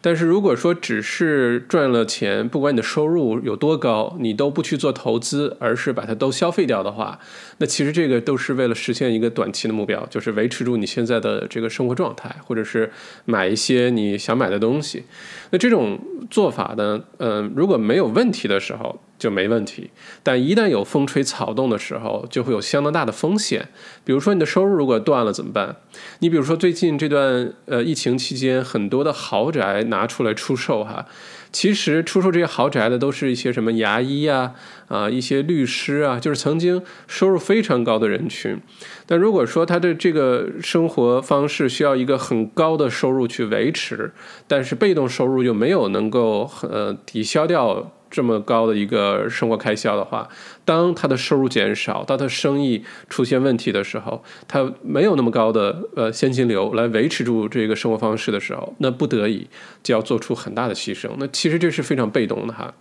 [0.05, 7.21] 但是如果说只是赚了钱，不管你的收入有多高，你都不去做投资，而是把它都消费掉的话，
[7.59, 12.91] 那其实这个都是为了实现一个短期的目标，就是维持住你现在的这个生活状态，或者是
[13.27, 15.05] 买一些你想买的东西。
[15.51, 19.91] 那这种做法呢，嗯，如果没有问题的时候就没问题，
[20.25, 23.69] 但一旦有风吹草动的时候，就会有相当大的风险。
[24.05, 25.77] 比如说你的收入如果断了怎么办？
[26.19, 29.85] 你比如说最近这段呃疫情期间，很多的豪宅。
[29.93, 31.05] 拿出来出售哈，
[31.53, 34.55] 其实出售这些豪宅的都是一些什么牙医啊
[34.89, 38.59] 啊，一些律师啊，就是曾经收入非常高的人群。
[39.07, 44.13] 但如果说他的这个生活方式需要一个很高的收入去维持，
[44.49, 47.93] 但是被动收入又没有能够呃抵消掉。
[48.13, 50.29] 这么高的一个生活开销的话，
[50.67, 59.49] 当他的收入减少，当他生意出现问题的时候，他没有那么高的呃现金流来维持住这个生活方式的时候，那不得已
[59.83, 61.09] 就要做出很大的牺牲。
[61.17, 62.75] 那其实这是非常被动的哈。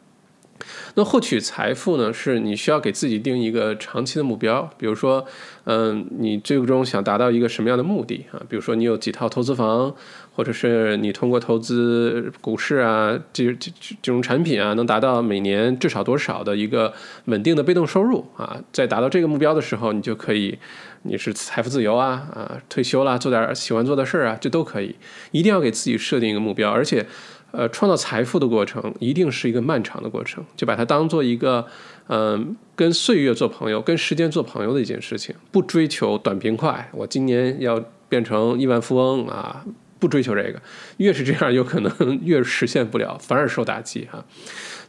[0.96, 5.26] 那获取财富呢，是你需要给自己定一个长期的目标，比如说，
[5.64, 8.44] 嗯，你最终想达到一个什么样的目的啊？
[8.50, 9.96] 比如说你有几套投资房。
[10.34, 16.94] 或者是你通过投资股市啊，这这这种产品啊，能达到每年至少多少的一个
[17.26, 18.58] 稳定的被动收入啊？
[18.72, 20.58] 在达到这个目标的时候，你就可以，
[21.04, 24.96] 你是财富自由啊啊，退休啦，做点喜欢做的事儿啊，这都可以。
[25.32, 27.06] 一定要给自己设定一个目标，而且，
[27.52, 31.68] 呃，创造财富的过程一定是一个漫长的过程，就把它当做一个，
[32.08, 36.90] 嗯，跟岁月做朋友，跟时间做朋友的一件事情，不追求短平快。
[36.94, 39.66] 我今年要变成亿万富翁啊！
[40.02, 40.60] 不追求这个，
[40.98, 41.92] 越是这样，有可能
[42.26, 44.26] 越实现不了，反而受打击哈。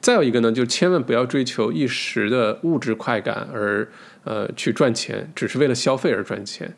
[0.01, 3.87] 再有一个呢，就千万不要追求一时的物质快感而
[4.25, 6.75] 呃去赚钱，只是为了消费而赚钱。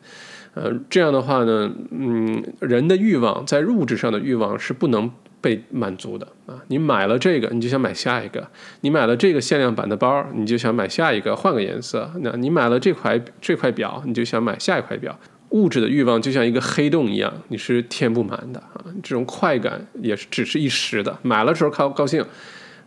[0.53, 6.61] 呃，这样的话呢，嗯，人的欲望在物质上的欲望是不能被满足的啊。
[6.67, 8.41] 你买了这个，你就想买下一个；
[8.81, 12.11] 你买了这个限量版的包，你就想买下一个，换个颜色。
[12.21, 15.17] 那你买了这块这块表，你就想买下一块表。
[15.49, 18.83] 物质的欲望就像一个黑洞一样，你是填不满的啊！
[19.01, 22.25] 这种快感也是只是一时的，买了时候高高兴，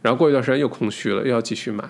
[0.03, 1.85] 然后过一段时间又空虚了，又要继续买。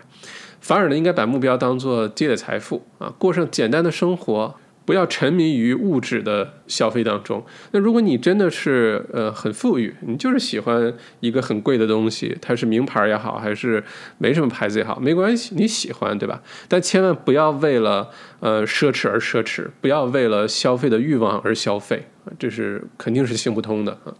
[0.60, 4.54] 反而呢，应该把目标当做积累财富啊，过上简单的生活。
[4.88, 7.44] 不要沉迷于物质的消费当中。
[7.72, 13.84] 那如果你真的是呃很富裕，你就是喜欢一个很贵的东西，它是名牌也好，还是
[14.16, 16.42] 没什么牌子也好，没关系，你喜欢对吧？
[16.68, 18.08] 但千万不要为了
[18.40, 22.06] 呃奢侈而奢侈，不要为了消费的欲望而消费，
[22.38, 24.14] 这是肯定是行不通的啊。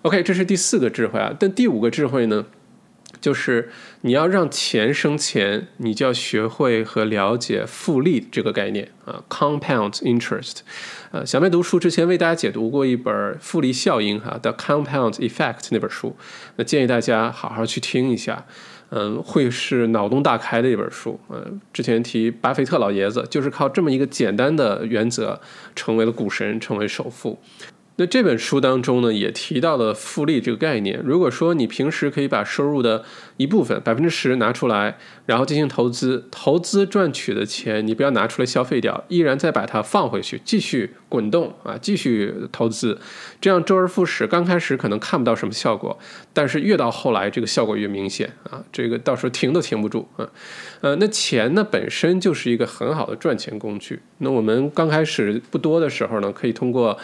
[0.00, 1.30] OK，这是第四个智慧啊。
[1.38, 2.46] 但第五个智慧呢？
[3.20, 3.70] 就是
[4.02, 10.58] 你要让钱生钱，你就要学会和了解复利这个概念啊，compound interest。
[11.12, 16.16] 呃，小麦读书之前为大家解读过一本复利效应哈的 compound effect 那本书，
[16.56, 18.44] 那建议大家好好去听一下，
[18.90, 21.20] 嗯，会是脑洞大开的一本书。
[21.30, 25.40] 嗯，之前提巴菲特老爷子就是靠这么一个简单的原则
[25.76, 27.40] 成为了股神，成为首富。
[27.96, 31.00] 那这本书当中呢，也提到了复利这个概念。
[31.04, 33.04] 如果说你平时可以把收入的
[33.36, 42.98] 一部分百分之十拿出来，然后进行投资，投资赚取的钱你不要拿出来消费掉，依然再把它放回去，继续滚动啊，继续投资，
[43.40, 44.26] 这样周而复始。
[44.26, 45.96] 刚开始可能看不到什么效果，
[46.32, 50.28] 但是越到后来，这个效果越明显啊，这个到时候停都停不住啊。
[50.80, 54.00] 呃，那钱呢本身就是一个很好的赚钱工具。
[54.18, 56.98] 那我们刚开始不多的时候呢，可以通过。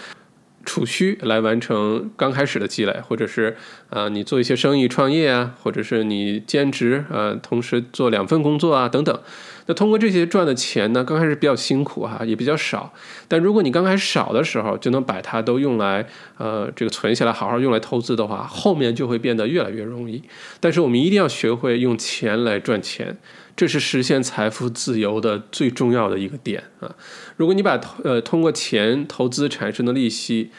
[0.64, 3.57] 储蓄来完成刚开始的积累，或者是
[3.88, 9.20] 啊，你做一些生意创业啊，或者是你兼职啊，同时做两份工作啊等等。
[9.66, 12.92] 那通过这些赚的钱呢，刚开始比较辛苦哈，也比较少。
[13.29, 16.07] 但如果你刚开始少的时候就能把它都用来
[16.38, 20.23] 呃这个存下来，好好用来投资的话，后面就会变得越来越容易。
[20.59, 23.16] 但是我们一定要学会用钱来赚钱。
[23.61, 26.90] 这是实现财富自由的最重要的一个点啊！
[27.37, 30.51] 如果你把呃通过钱投资产生的利息，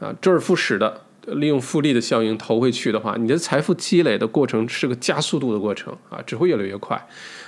[0.00, 7.06] 啊，周而复始的利用复利的效应投回去的话，你的财富积累的过程是个加速度的过程啊，只会越来越快。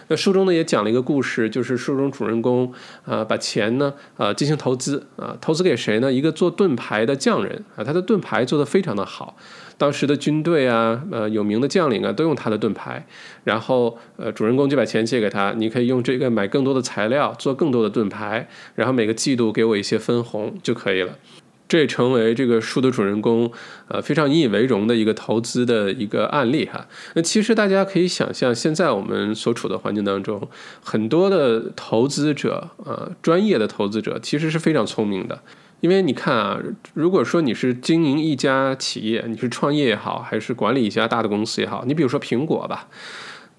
[0.09, 2.71] 那书中呢也讲了一个故事，就是书中主人公
[3.07, 6.13] 啊把钱呢啊进行投资啊，投资给谁呢？
[6.13, 9.39] 一个做盾牌的匠人啊，他的盾牌做得非常的好，
[9.79, 13.07] 当时的军队啊呃有名的将领啊都用他的盾牌，
[13.45, 21.17] 然后呃主人公就把钱借给他，你可以用这个买更多的材料做更多的盾牌，然后每个季度给我一些分红就可以了。
[21.69, 23.53] 这也成为这个书的主人公，
[23.89, 26.87] 呃，非常引以为荣的一个投资的一个案例哈。
[27.13, 30.49] 那其实大家可以想象，现在我们所处的环境当中，
[30.83, 35.43] 很多的投资者，呃，专业的投资者其实是非常聪明的。
[35.81, 36.59] 因为你看啊，
[36.95, 42.89] 如果说你是经营一家企业，你是创业也好，还是管理一家大的公司也好，你比如说苹果吧。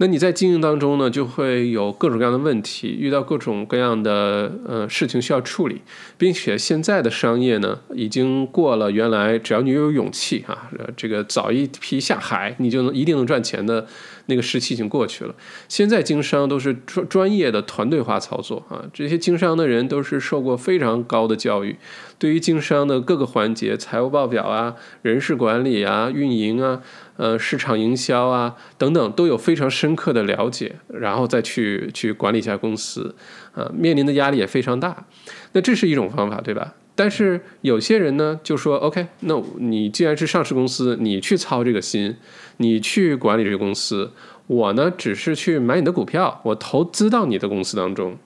[0.01, 5.81] 那你在经营当中呢，就会有各种各样的问题，遇到各种各样的呃事情需要处理，
[6.17, 13.85] 并且现在的商业呢，已经过了原来只要你有勇气啊，这个早一批下海，你就能一定能赚钱的
[14.27, 15.35] 那个时期已经过去了。
[15.67, 21.75] 现在经商都是专专业的团队化操作啊，这些经商的人都是受过非常高的教育，
[22.17, 26.81] 对于经商的各个环节，财务报表啊、人事管理啊、运营啊。
[27.19, 33.13] 呃，市场营销啊，等等，都有非常深刻的了解，然后再去去管理一下公司，
[33.53, 35.05] 啊，面临的压力也非常大。
[35.51, 36.75] 那这是一种方法，对吧？
[36.95, 42.15] 但是有些人呢，就说，OK，那你既然是上市公司，你去操这个心，
[42.55, 44.13] 你去管理这个公司，
[44.47, 48.17] 我呢，只是去买你的股票，我投资到你的公司当中。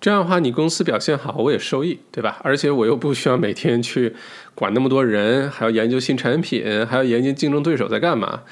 [0.00, 2.40] 这样的话，你公司表现好，我也受益，对吧？
[2.42, 4.12] 而且我又不需要每天去
[4.54, 8.42] 管那么多人，还要研究新产品，还要研究竞争对手在干嘛。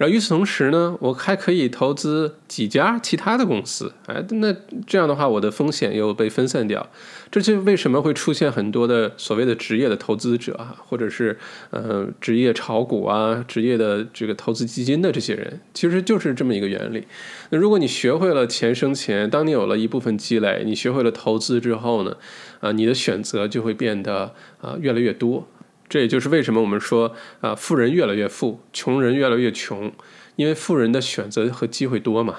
[0.00, 4.50] 然后与此同时呢，我还可以投资几家其他的公司，哎，那
[4.86, 6.88] 这样的话，我的风险又被分散掉。
[7.30, 17.06] 这就为什么会出现很多的所谓的职业的投资者啊，或者是呃职业炒股啊、职业的这个投资基金的这些人，其实就是这么一个原理。
[17.50, 22.16] 那如果你学会了钱生钱，当你有了一部分积累，你学会了投资之后呢，
[22.60, 24.32] 啊，你的选择就会变得
[24.62, 25.46] 啊越来越多。
[25.90, 29.92] 这也就是为什么我们说啊，富人越来越富，穷人越来越穷，
[30.36, 32.36] 因为富人的选择和机会多嘛。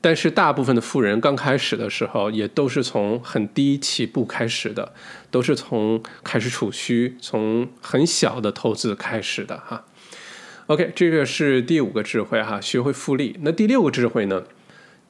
[0.00, 4.92] 但是大部分的富人刚开始的时候，也都是从很低起步开始的，
[5.30, 9.84] 都是从开始储蓄，从很小的投资开始的哈。
[10.66, 13.36] OK，这个是第五个智慧哈，学会复利。
[13.42, 14.44] 那第六个智慧呢，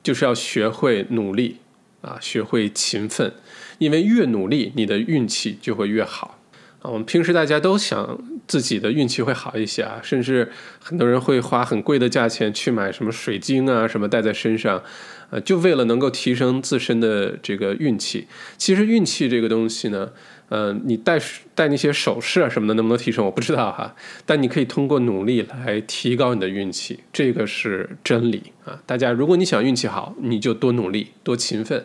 [0.02, 1.59] 就是要学会努力
[2.00, 3.35] 啊，学会勤奋，
[3.78, 6.38] 因为越努力，你的运气就会越好。
[6.83, 10.51] 啊，我们平时大家都想自己的运气会好一些啊，甚至
[10.83, 14.83] 很多人会花很贵的价钱去买什么水晶啊，什么戴在身上，
[15.31, 18.27] 呃，就为了能够提升自身的这个运气。
[18.59, 20.11] 其实运气这个东西呢，
[20.49, 21.21] 呃，你戴
[21.55, 23.95] 戴那些首饰啊什么的能不能提升，我不知道哈。
[24.27, 28.83] 但你可以通过努力来提高你的运气，这个是真理啊。
[28.85, 31.85] 大家，如果你想运气好，你就多努力，多勤奋。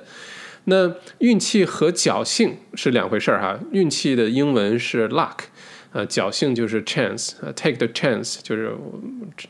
[0.69, 3.57] 那运气和侥幸是两回事儿哈。
[3.71, 5.37] 运气的英文是 luck，
[5.93, 8.75] 呃，侥幸就是 chance，take the chance 就是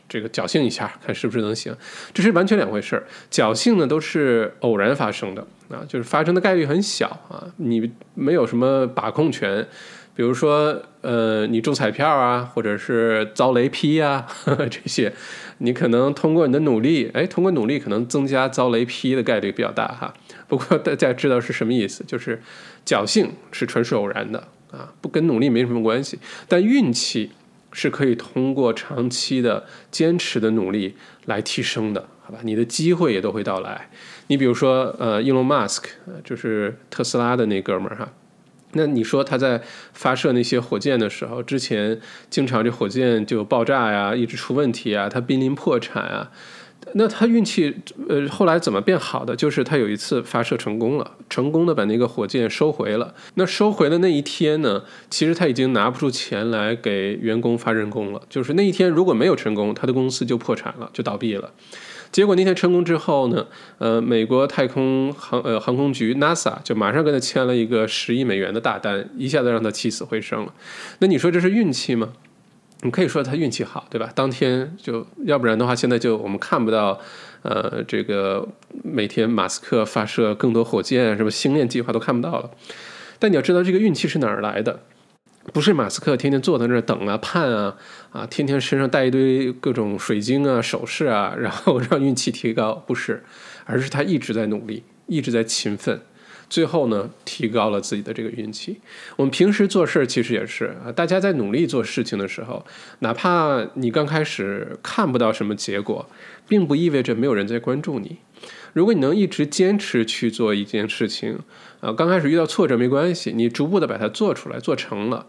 [0.08, 1.74] 这个侥幸一下，看是不是能行。
[2.14, 3.04] 这是完全两回事儿。
[3.30, 9.66] 侥幸呢都是偶然发生的啊，就是发生的概率很小啊，你没有什么把控权。
[10.14, 14.26] 比如说，呃，你中彩票啊，或者是遭雷劈啊，
[14.68, 15.12] 这些，
[15.58, 20.14] 你可能通过你的努力，哎，通过努力可能增加遭雷劈的概率比较大哈。
[20.46, 22.40] 不过大家知道是什么意思，就是
[22.86, 26.18] 侥幸是纯属偶然的啊，不跟努力没什么关系。
[26.48, 27.32] 但运气
[27.72, 30.94] 是可以通过长期的坚持的努力
[31.26, 32.38] 来提升的，好吧？
[32.42, 33.90] 你的机会也都会到来。
[34.28, 35.84] 你比如说，呃，Elon Musk，
[36.22, 38.12] 就是特斯拉的那哥们儿哈，
[38.72, 46.30] 那你说他在发射那些火箭的时候，之前经常这火箭就爆炸呀，一直出问题啊，他濒临破产啊。
[46.94, 47.76] 那他运气，
[48.08, 49.36] 呃，后来怎么变好的？
[49.36, 53.14] 就是他有一次发射成功了，成功的把那个火箭收回了。
[53.34, 58.22] 那收回的那一天呢，其实他已经拿不出钱来给员工发人工了。
[58.30, 61.52] 就是那一天如果没有成功，他的公司就破产了，就倒闭了。
[62.10, 63.46] 结果那天成功之后呢，
[63.78, 70.52] 呃，美国太空航呃航空局 NASA 就马上跟他签了一个十亿美元的大单，一下子让他起死回生了。
[71.00, 72.12] 那你说这是运气吗？
[72.82, 74.08] 你可以说他运气好，对吧？
[74.14, 77.00] 当天就要不然的话，现在就我们看不到，
[77.42, 78.46] 呃，这个
[78.84, 82.50] 每天马斯克发射更多火箭，什么星链计划都看不到了。
[83.18, 84.80] 但你要知道，这个运气是哪儿来的？
[85.52, 87.76] 不是马斯克天天坐在那儿等啊、盼啊、
[88.10, 93.24] 啊，天天身上带一堆各种水晶啊、首饰啊， 然后让运气提高，不是，
[93.64, 96.00] 而是他一直在努力，一直在勤奋。
[96.50, 98.80] 最后呢，提高了自己的这个运气。
[99.16, 102.64] 我们平时做事儿其实也是啊，大家在努力做事情的时候，
[103.00, 106.08] 哪怕你刚开始看不到什么结果，
[106.48, 108.16] 并不意味着没有人在关注你。
[108.72, 111.38] 如果你能一直坚持去做一件事情，
[111.80, 115.26] 啊，刚开始遇到挫折没关系，你逐步的把它做出来，做成了，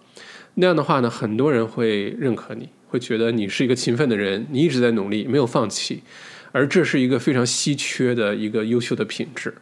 [0.60, 6.04] 那样的话呢，很多人会认可你，会觉得你是一个勤奋的人，你一直在努力，没有放弃。
[6.52, 9.54] 而这是一个非常稀缺的一个优秀的品质，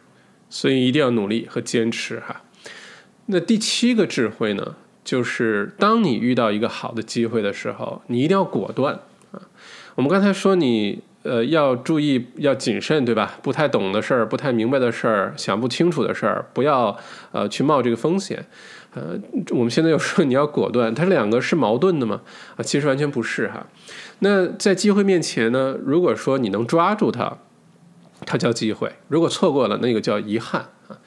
[0.50, 2.42] 所以一定要努力和坚持哈。
[3.26, 4.74] 那第七个智慧呢，
[5.04, 8.94] 就是当你遇到一个好的机会的时候，你一定要果断
[9.30, 9.42] 啊。
[9.94, 13.38] 我们刚才说你呃要注意要谨慎对吧？
[13.40, 16.98] 不太懂的事儿、不太明白的事儿、想不清楚的事儿，不要
[17.30, 18.44] 呃去冒这个风险。
[18.98, 19.16] 呃，
[19.50, 22.22] 我们现在又说你要果断，它两个是矛盾的吗？
[22.56, 23.64] 啊，其实完全不是哈。
[24.18, 25.76] 那在机会面前呢？
[25.84, 27.38] 如果说你能抓住它，
[28.26, 30.98] 它叫机会；如果错过了，那个叫遗憾啊。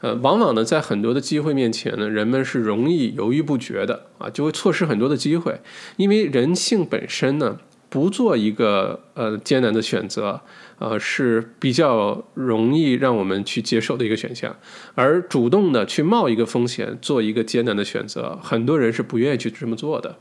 [0.00, 5.60] 呃，往往呢，在很多的机会面前呢，人们是容易犹豫不决的啊，就会错失很多的机会。
[5.96, 10.40] 因为人性本身呢，不做一个呃艰难的选择，
[10.78, 14.56] 呃是比较容易让我们去接受的一个选项，
[14.94, 20.18] 而主动的去冒一个风险，做一个艰难的选择，很多人是不愿意去这么做的。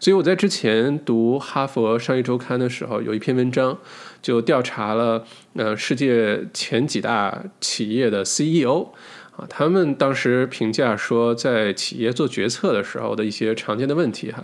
[0.00, 3.78] 所以我在之前读《哈佛商业周刊》的时候，有一篇文章
[4.20, 5.24] 就调查了
[5.54, 8.88] 呃世界前几大企业的 CEO
[9.36, 14.42] 啊，他们当时评价说，在企业做决策的时候的一些常见的问题哈。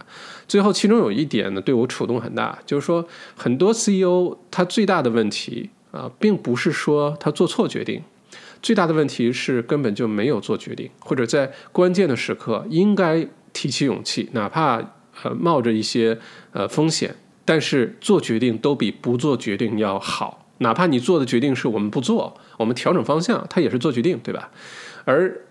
[0.48, 8.02] 最后其中有一点呢，对我触动很大，就是说很多 CEO 他最大的问题啊，并不是说他做错决定，
[8.60, 14.94] 最大的问题是根本就没有做决定，或者在关键的时刻应该提起勇气，哪怕。
[15.22, 16.18] 呃，冒着一些
[16.52, 17.14] 呃风险，
[17.44, 20.49] 但是做决定都比不做决定要好。
[20.60, 24.50] 哪怕你做的决定是我们不做，我们调整方向，它也是做决定，对吧？
[25.04, 25.42] 而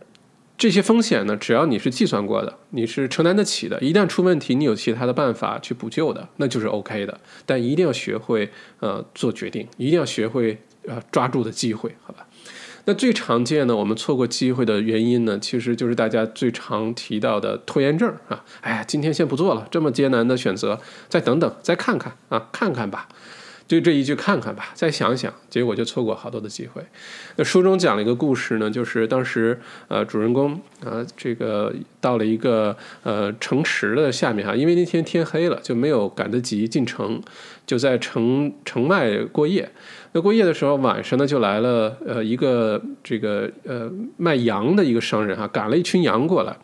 [0.57, 7.19] 这些风险呢，只要你是计算过的，你是承担得起的，一旦出问题，你有其他的办法去补救的，那就是 OK 的。
[7.45, 8.49] 但一定要学会
[8.81, 12.27] 呃做决定，一定要学会呃抓住的机会，好吧？
[12.85, 18.43] 那最常见的我们错过机会的原因呢，其实就是大家最常提到的拖延症啊！
[18.61, 23.07] 哎呀，今天先不做了，这么艰难的选择，再等等，再看看啊，看看吧。
[23.69, 26.81] 就这一句“看看吧”，再想想，结果就错过好多的机会。
[27.35, 29.59] 那书中讲了一个故事呢，就是当时
[29.89, 37.21] 呃主人公啊这个到了一个呃城池的下面哈，因为那天天黑了，就没有赶得及进城，
[37.67, 39.69] 就在城城外过夜。
[40.13, 46.57] 那过夜的时候，晚上呢就来了呃一个这个呃卖羊的一个商人哈，赶了一群羊过来。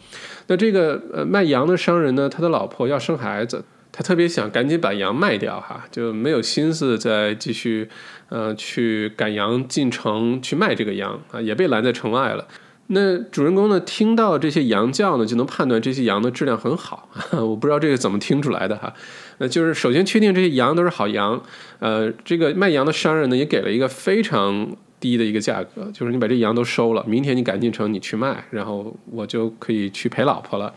[0.48, 3.64] 那这个呃卖羊的商人呢，他的老婆要生孩子。
[3.98, 7.88] 他特别想赶紧把羊卖掉，哈，就没有心思再继续，
[8.28, 12.46] 呃，去赶羊进城去卖这个羊啊，也被拦在城外了。
[12.88, 17.08] 那主人公呢，听到这些羊叫呢，就能判断这些羊的质量很好。
[17.32, 18.94] 我不知道这个怎么听出来的哈。
[19.38, 21.42] 那就是首先确定这些羊都是好羊。
[21.80, 30.74] 呃，这个卖羊的商人呢，也给了一个非常低的一个价格，就是你把这羊都收了，明天你赶进城你去卖，然后我就可以去陪老婆了。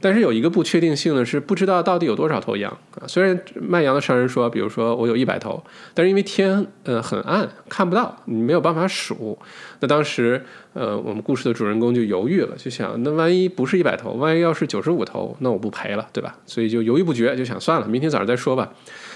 [0.00, 2.70] 但是有一个不确定性呢，是不知道到底有多少头羊
[3.00, 3.06] 啊。
[3.06, 5.62] 虽然卖羊的商人说，比如说我有一百头，
[5.94, 9.38] 但是因为天呃很暗，看不到，你没有办法数。
[9.80, 10.44] 那当时
[10.74, 16.36] 呃我们故事的主人公就犹豫了，就想那万一不是一百头，万一要是九十五头，那我不赔了，对吧？
[16.46, 18.72] 所以就犹豫不决，就想算了，明天早上再说吧。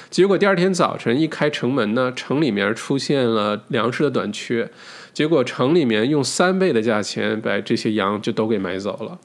[0.08, 4.68] 结果第二天早晨一开城门呢，城里面出现了粮食的短缺，
[5.12, 9.18] 结果城里面用三倍的价钱把这些羊就都给买走了。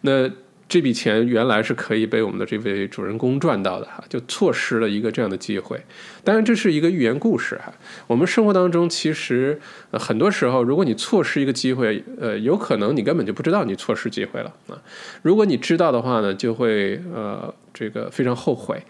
[0.00, 0.28] 那
[0.72, 5.78] 这笔钱原来是可以被我们的这位主人公赚到的哈，就错失了一个这样的机会。
[6.24, 7.70] 当然，这是一个寓言故事哈。
[8.06, 9.60] 我们生活当中其实
[9.92, 14.80] 很多时候，如果你错失一个机会，呃，有可能你根本就不知道你错失机会了啊。
[15.20, 18.82] 如果你知道的话呢，就会呃这个非常后悔。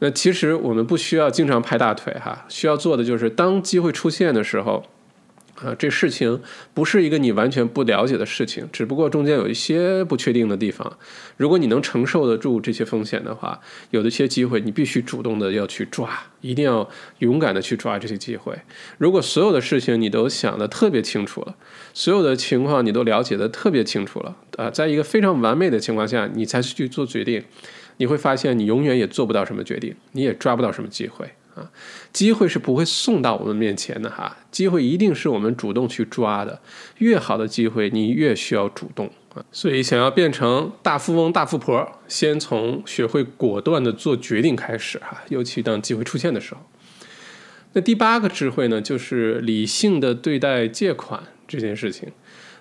[0.00, 4.84] 那其实我们不需要经常拍大腿哈，需要做的就是当机会出现的时候。
[5.62, 6.40] 啊，这事情
[6.72, 10.98] 不是一个你完全不了解的事情，只不过中间有一些不确定的地方。
[11.36, 16.08] 如果你能承受得住这些风险的话，有的些机会你必须主动的要去抓，
[16.40, 16.88] 一定要
[17.18, 18.58] 勇敢的去抓这些机会。
[18.96, 21.54] 如果所有的事情你都想的特别清楚了，
[21.92, 27.44] 所有的情况你都了解的特别清楚了，啊，在一个非常完美的情况下，你才去做决定，
[27.98, 31.30] 你会发现你永远也做不到什么决定，你也抓不到什么机会。
[32.12, 36.60] 机会是不会送到我们面前的哈，机会一定是我们主动去抓的。
[36.98, 39.44] 越好的机会，你越需要主动啊。
[39.52, 45.22] 所以，想要变成大富翁、大富婆，先从学会果断的做决定开始哈。
[45.28, 46.60] 尤其当机会出现的时候。
[47.72, 52.10] 那第八个智慧呢，就是理性的对待借款这件事情。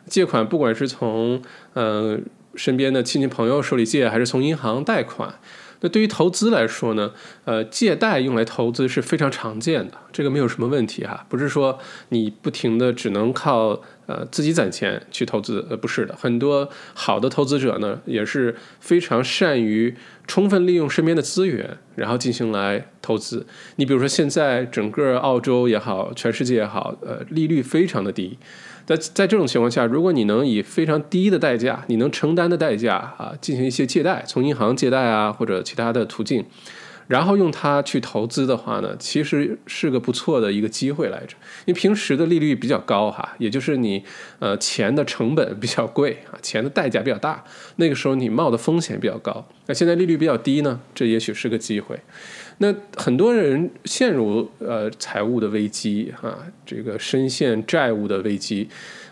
[0.07, 1.41] 借款不管是从
[1.73, 2.19] 呃
[2.55, 5.39] 身边的亲戚朋友手里借，还是从银行贷款。
[5.81, 7.11] 那对于投资来说呢，
[7.45, 19.95] 呃，借贷用来投资是非常常见的，这个没有什么问题哈，不是说你不停的只能靠呃自己攒钱去投资，呃，不是的，很多好的投资者呢也是非常善于
[20.27, 23.45] 充分利用身边的资源，然后进行来投资。
[23.77, 28.37] 你比如说现在整个澳洲也好，全世界也好，呃，利率非常的低。
[28.89, 36.43] 在在这种情况下，如果你能以非常低的代价，你能承担的代价啊，进行一些借贷，从银行借贷啊，或者其他的途径，
[37.05, 41.35] 然后用它去投资的话呢，其实是个不错的一个机会来着。
[41.65, 44.03] 因为平时的利率比较高哈，也就是你
[44.39, 47.43] 呃钱的成本比较贵啊，钱的代价比较大，
[47.75, 49.47] 那个时候你冒的风险比较高。
[49.67, 51.99] 那现在利率比较低呢，这也许是个机会。
[52.61, 58.67] 那很多人陷入呃财务的危机啊，这个深陷债务的危机，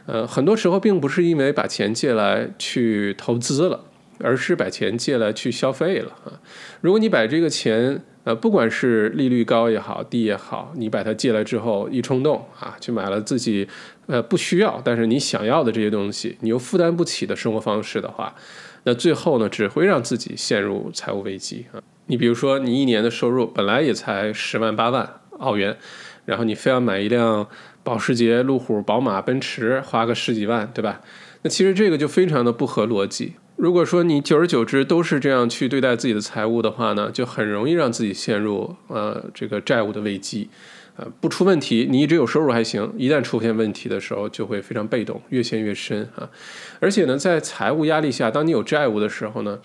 [0.05, 3.85] 呃，很多时候并不是因为把钱借来去投资了，
[4.19, 6.41] 而是把钱借来去消费了啊。
[6.81, 13.65] 如果你把这个钱呃，不管是利率高也好，低也好，你把它借来之后一冲动啊，去买了自己
[14.07, 18.35] 呃不需要但是你想要的这些东西，你又负担不起的生活方式的话，
[18.83, 21.79] 那最后呢，只会让自己陷入财务危机啊。
[22.07, 25.77] 你比如说，你一年的收入本来也才十万八万澳元，
[26.25, 27.47] 然后你非要买一辆
[27.83, 31.01] 保时捷、路虎、宝马、奔驰，花个十几万，对吧？
[31.41, 33.33] 那其实这个就非常的不合逻辑。
[33.57, 40.49] 如果说你久而久之都是这样去对待自己的财务的话呢，就很容易让自己陷入呃这个债务的危机。
[40.95, 46.29] 呃，不出问题，你一直有收入还行；一旦出现问题的时候，就会非常被动，越陷越深啊。
[46.79, 49.59] 而且呢，在财务压力下，当你有债务的时候呢。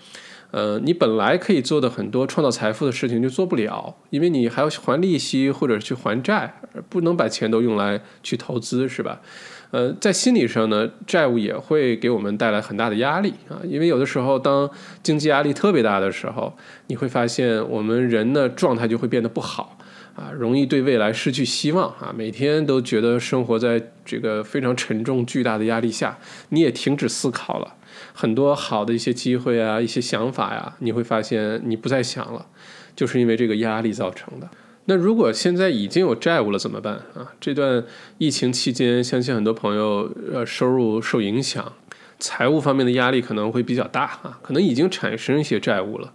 [0.53, 9.19] 呃，你本来可以做的很多创造财富的事情就做不了，因为你还要还利息或者去还债，不能把钱都用来去投资，是吧？
[9.71, 14.69] 呃，在心理上呢，债务也会给我们带来很大的压力啊，因为有的时候当
[15.01, 19.79] 经济压力特别大的时候，你会发现我们人的状态就会变得不好
[20.15, 27.73] 啊，容易对未来失去希望啊，每天都觉得生活在这个非常沉重巨大的压力下，你也停止思考了。
[28.13, 32.45] 很多好的一些机会啊，一些想法呀，你会发现你不再想了，
[32.95, 34.47] 就是因为这个压力造成的。
[34.85, 37.31] 那如果现在已经有债务了怎么办啊？
[37.39, 37.83] 这段
[38.17, 41.73] 疫情期间，相信很多朋友呃收入受影响，
[42.19, 46.13] 财务方面的压力可能会比较大啊，可能已经产生一些债务了。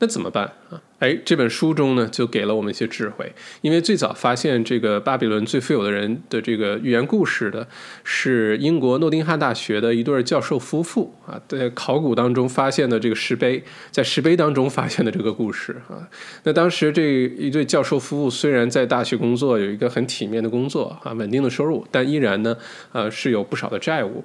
[0.00, 0.80] 那怎么办啊？
[1.00, 3.32] 哎，这本书中呢就给了我们一些智慧。
[3.60, 7.66] 因为最早发现这个巴比伦最富有的人的这个寓言故事的，
[8.02, 16.08] 是英国诺丁汉大学的一对教授夫妇啊，在考古当中发现的这个石碑，在石碑当中发现的这个故事啊。
[16.42, 17.02] 那当时这
[17.38, 22.56] 一对教授夫妇虽然在大学工作，有一个很体面的工作啊，稳定的收入，但依然呢，
[22.92, 24.24] 呃，是有不少的债务。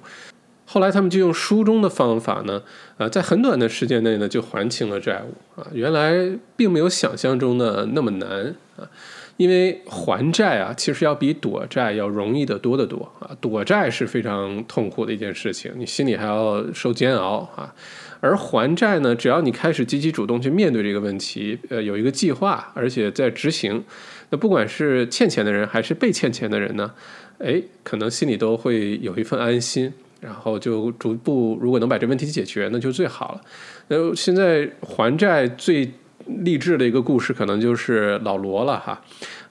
[0.66, 2.62] 后来他们就用书中的方法呢，
[2.96, 5.66] 呃，在很短的时间内呢就还清了债务啊。
[5.72, 8.88] 原来并没有想象中的那么难啊，
[9.36, 13.36] 因为还债啊，其实要比躲债要容易得多得多啊。
[13.40, 17.74] 躲债是非常痛苦的一件事情，你心里还要受煎熬啊。
[18.20, 23.84] 而还债呢，只要你开始积极主动去面对这个问题，呃，有一个计划，而且在执行，
[24.30, 26.90] 那不管是欠钱的人还是被欠钱的人呢，
[27.38, 29.92] 哎，可能心里都会有一份安心。
[30.24, 33.40] 然后就逐步，如果能把这问题解决，那就最好了。
[33.88, 35.92] 那现在还债最
[36.26, 39.02] 励志的一个故事，可能就是老罗了哈。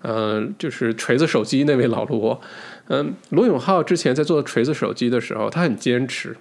[0.01, 2.41] 嗯，就是锤子手机那位老罗。
[2.87, 6.35] 嗯，罗永浩之前在做锤子手机的时候，他很坚持。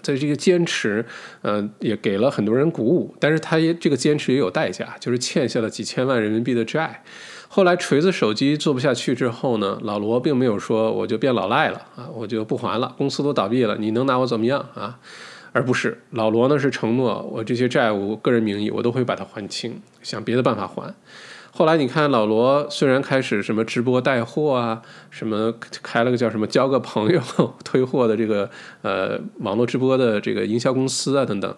[0.00, 1.04] 在这个坚持，
[1.42, 3.14] 嗯，也给了很多人鼓舞。
[3.20, 7.02] 但是他也这个坚持也有代价，就是欠下了几千万人民币的债。
[7.54, 14.98] 后来锤子手机做不下去之后呢，老罗并没有说我就变老赖了啊，我就不还了，公司都倒闭了，你能拿我怎么样啊？
[15.52, 20.92] 而不是老罗呢是承诺我这些债务个人名义我都会把它还清，想别的办法还。
[21.52, 27.22] 后来你看老罗虽然开始什么直播带货啊，什么开了个叫什么交个朋友
[27.62, 28.50] 推货的这个
[28.82, 31.54] 呃网络直播的这个营销公司啊等等。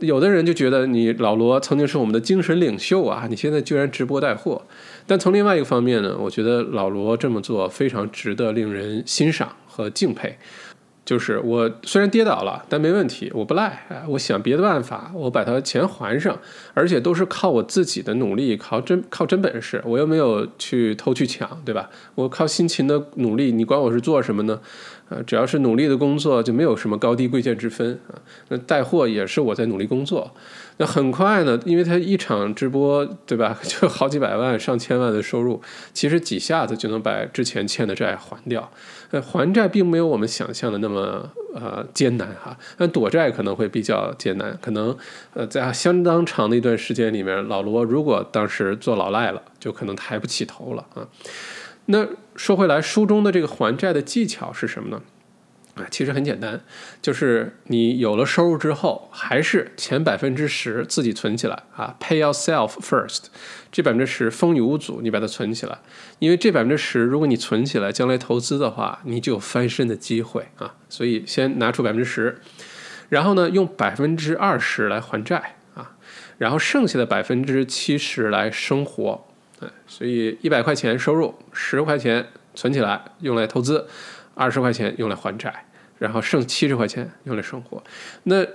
[0.00, 4.62] 有的人就觉得你老罗曾经是我们的精神领袖啊，你现在居然直播带货。
[5.06, 10.36] 但从另外一个方面呢，我觉得老罗这么做非常值得令人欣赏和敬佩。
[11.04, 13.86] 就是我虽然跌倒了，但没问题，我不赖。
[13.88, 16.36] 哎，我想别的办法，我把他钱还上，
[16.74, 19.80] 而且都是靠我自己的努力，靠真靠真本事。
[19.86, 21.88] 我又没有去偷去抢，对吧？
[22.16, 24.58] 我靠辛勤的努力，你管我是做什么呢？
[25.08, 28.18] 啊，只要是努力的工作，就没有什么高低贵贱之分啊。
[28.48, 30.34] 那带货也是我在努力工作。
[30.78, 33.58] 那很快呢，因为他一场直播，对吧？
[33.64, 35.62] 就好几百万、上千万的收入，
[35.94, 38.70] 其实几下子就能把之前欠的债还掉。
[39.10, 44.94] 呃，还债并没有我们想象的那么呃艰难哈，但躲债可能会比较艰难，可能
[45.32, 51.06] 呃在相当长的一段时间里面，老罗如果当时做老赖了，就可能抬不起头了啊。
[51.86, 52.04] 那
[52.34, 55.00] 说回来，书中的这个还债的技巧是什么呢？
[55.76, 56.58] 啊，其实很简单，
[57.02, 63.24] 就是你有了收入之后，还是前百分之十自己存起来啊，pay yourself first，
[63.70, 65.78] 这百分之十风雨无阻，你把它存起来，
[66.18, 72.40] 因为这百分之十，如果你存起来，将来投资的话，你就有翻身的机会啊，所以先拿出百分之十，
[73.10, 75.92] 然后呢，用百分之二十来还债啊，
[76.38, 79.26] 然后剩下的百分之七十来生活，
[79.60, 83.86] 对，所以一百块钱收入，十块钱存起来用来投资，
[84.36, 85.64] 二十块钱用来还债。
[85.98, 87.82] 然后剩七十块钱用来生活，
[88.24, 88.46] 那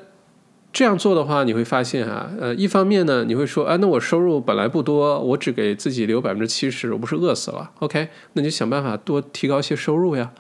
[0.72, 10.32] 这样做的话，你会发现啊，呃，一方面呢，你会说，啊，那我收入本来不多，我只给自己留百分之七十，我不是饿死了？OK，那你就想办法多提高一些收入呀。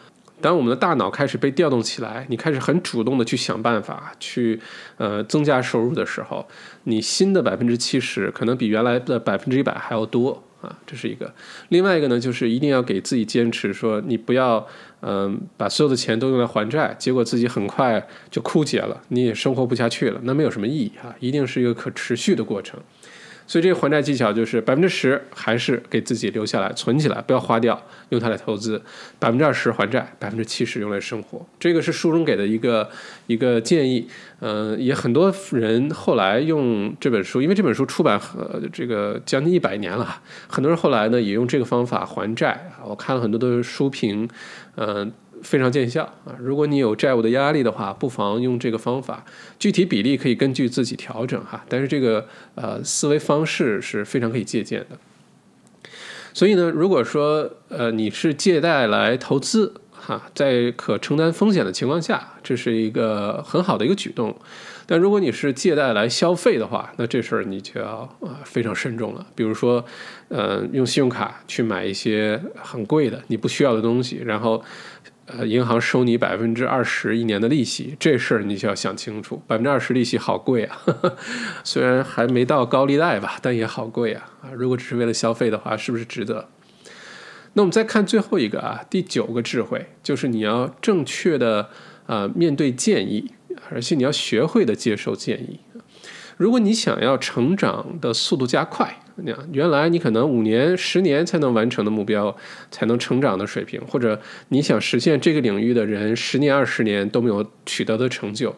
[0.41, 4.61] 当我们的大脑开始被调动起来，你开始很主动的去想办法去
[4.97, 6.47] 呃增加收入的时候，
[6.83, 10.43] 你新的百分之七十可能比原来的百分之一百还要多。
[10.61, 11.33] 啊，这是一个。
[11.69, 14.67] 另外一个呢，就是一定要给自己坚持，说你不要，
[15.01, 21.15] 嗯，把所有的钱都用来还债，结果自己很快就枯竭了，你也生活不下去了，那没有什么意义啊。
[21.19, 22.79] 一定是一个可持续的过程。
[23.51, 28.81] 所以这个还债技巧就是百分之十还是给自己留下来存起来，不要花掉，用它来投资。
[29.19, 31.45] 百分之二十还债，百分之七十用来生活。
[31.59, 32.89] 这个是书中给的一个
[33.27, 34.07] 一个建议。
[34.39, 42.71] 嗯，也很多人后来用这本书，因为这本书出版和这个将近一百年了，很多人后来呢也用这个方法还债。
[42.85, 44.29] 我看了很多的书评，
[44.77, 45.11] 嗯。
[45.43, 46.35] 非常见效啊！
[46.39, 49.25] 如果你有债务的压力的话，不妨用这个方法。
[49.59, 54.97] 具体比例可以根据自己调整哈，但是这个呃思维方式是非常可以借鉴的。
[56.33, 64.35] 所以呢，如果说呃你是借贷来投资哈，在可承担风险的情况下，这是一个很好的一个举动。
[64.87, 69.25] 但如果你是借贷来消费的话，那这事儿你就要啊非常慎重了。
[69.35, 69.85] 比如说，
[70.29, 74.63] 呃，用信用卡去买一些很贵的你不需要的东西，然后。
[75.27, 79.41] 呃，银行收你百分之二十一年的利息，这事儿你就要想清楚。
[79.47, 80.81] 百分之二十利息好贵啊，
[81.63, 84.31] 虽然还没到高利贷吧，但也好贵啊。
[84.41, 86.49] 啊，如果只是为了消费的话，是不是值得？
[87.53, 91.69] 那我们再看最后一个啊，第九个智慧，就是你要正确的
[92.07, 93.31] 啊面对建议，
[93.69, 95.59] 而且你要学会的接受建议。
[96.37, 98.99] 如果你想要成长的速度加快，
[99.51, 102.35] 原来你可能五年、十年才能完成的目标，
[102.69, 104.19] 才能成长的水平，或者
[104.49, 108.55] 你想实现这个领域的人十年、二十年都没有取得的成就，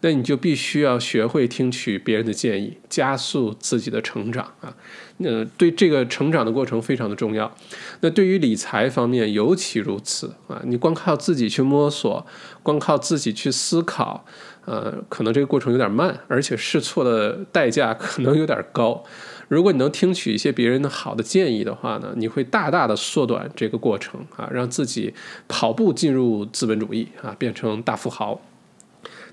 [0.00, 4.74] 那你就必须要学会听取别人的建议，加速自己的成长啊。
[5.18, 7.54] 那对这个成长的过程非常的重要。
[8.00, 12.26] 那对于理财方面尤其如此啊，你光靠自己去摸索，
[12.62, 14.24] 光靠自己去思考。
[14.64, 19.02] 呃，可能这个过程有点慢，而且试错的代价可能有点高。
[19.52, 25.12] 如果你能听取一些别人的好的建议的话呢，你会大大的缩短这个过程啊，让自己
[25.46, 28.40] 跑步进入资本主义啊，变成大富豪。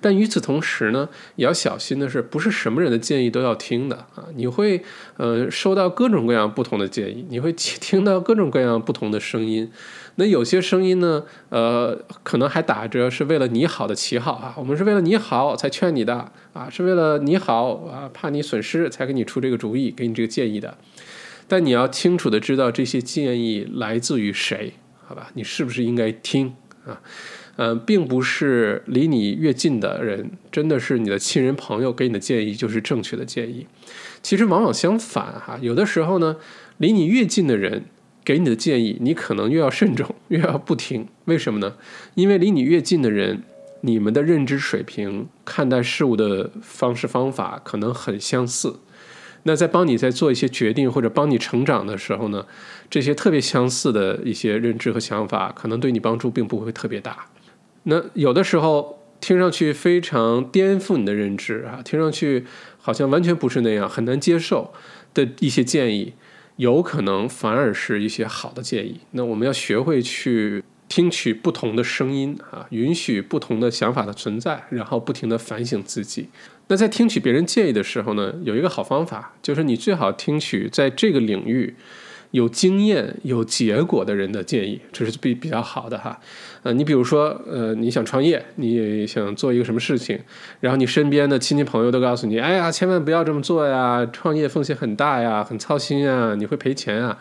[0.01, 1.07] 但与此同时呢，
[1.38, 4.26] 也要小心的是，不是什么人的建议都要听的啊！
[4.36, 4.84] 你会
[5.15, 9.72] 呃收到各种各样不同的建议，你会听到各种各样不同的声音。
[10.20, 20.78] 那有些声音呢，呃，可能还打着是为了你好的旗号啊，我们是为了你好才劝你的啊，是为了你好啊，怕你损失才给你出这个主意，给你这个建议的。
[21.47, 24.74] 但你要清楚的知道这些建议来自于谁，
[25.07, 25.32] 好吧？
[25.36, 26.53] 你是不是应该听
[26.86, 27.01] 啊？
[27.55, 33.65] 嗯，并不是离你越近的人，真的是你的亲人朋友给你的建议就是正确的建议。
[34.22, 36.36] 其实往往相反哈，有的时候呢，
[36.78, 37.86] 离你越近的人
[38.30, 41.07] 给你的建议，你可能越要慎重， 越要不听。
[41.25, 41.73] 为什么呢？
[42.13, 43.41] 因为离你越近的人，
[43.82, 48.82] 你们的认知水平、看待事物的方式方法可能很相似。
[49.41, 52.45] 那在帮你在做一些决定或者帮你成长的时候呢，
[52.88, 57.25] 这些特别相似的一些认知和想法，可能对你帮助并不会特别大。
[57.86, 62.45] 那有的时候听上去非常颠覆你的认知啊，听上去
[62.77, 64.71] 好像完全不是那样，很难接受
[65.15, 66.13] 的一些建议，
[66.60, 68.99] 有可能反而是一些好的建议。
[69.12, 76.28] 那我们要学会去听取不同的声音啊，允许不同的想法的存在，然后不停的反省自己。
[76.68, 81.76] 那在听取别人建议的时候呢，有一个好方法，就是你最好听取在这个领域
[82.32, 86.20] 有经验、有结果的人的建议，这是比比较好的哈。
[86.64, 90.20] 呃，你比如说，呃，你想创业，你想做一个什么事情，
[90.60, 97.18] 然后你身边的亲戚朋友都告诉你，哎呀，千万不要这么做呀，创业风险很大呀，很操心啊，你会赔钱啊。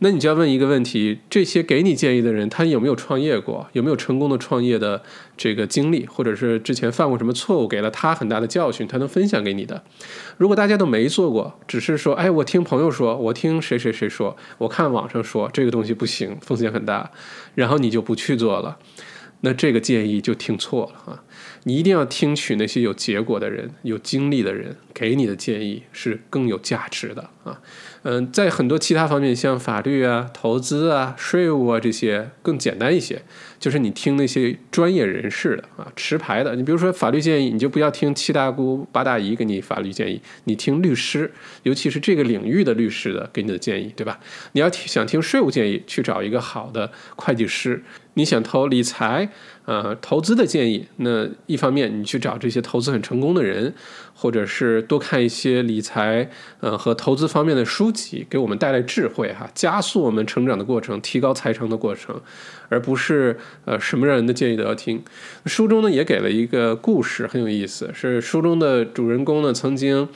[0.00, 3.68] 那你就要问一个问题：这些给你建议的人，他有没有创业过？
[3.72, 5.02] 有没有成功的创业的
[5.36, 6.06] 这个经历？
[6.06, 9.82] 或者是之前犯过什么错误，给了他很大的教训，他能分享给你的？
[10.36, 17.10] 如果大家都没做过，只是说，哎，我听朋友说，我听谁谁谁说，我看网上说这个东西不行，风险很大，
[17.56, 18.78] 然后你就不去做了，
[19.40, 21.24] 那这个建议就听错了啊！
[21.64, 27.60] 你一定要听取那些有结果的人、有经历的人给你的建议，是更有价值的啊。
[28.02, 33.22] 嗯，在很多其他方面，像法律啊、投资啊、税务啊这些更简单一些，
[33.58, 36.54] 就是你听那些专业人士的啊，持牌的。
[36.54, 41.30] 你比如说法律建议，你就不要听七大姑八大姨给你法律建议，你听律师，
[41.64, 44.18] 尤其是这个领域的律师的给你的建议，对吧？
[44.52, 47.82] 你要想听税务建议，去找一个好的会计师。
[48.14, 49.28] 你想投理财，
[49.64, 53.72] 呃，投资的建议，那一方面你去找这些投资很成功的人，
[54.12, 56.28] 或者是多看一些理财，
[56.58, 62.20] 呃和投资方面的书籍，给我们带来智慧哈，加速我们成长的过程，提高财成的过程，
[62.68, 65.02] 而不是呃什么人的建议都要听。
[65.46, 70.08] 书中呢也给了一个故事，很有意思，是书中的主人公呢曾经。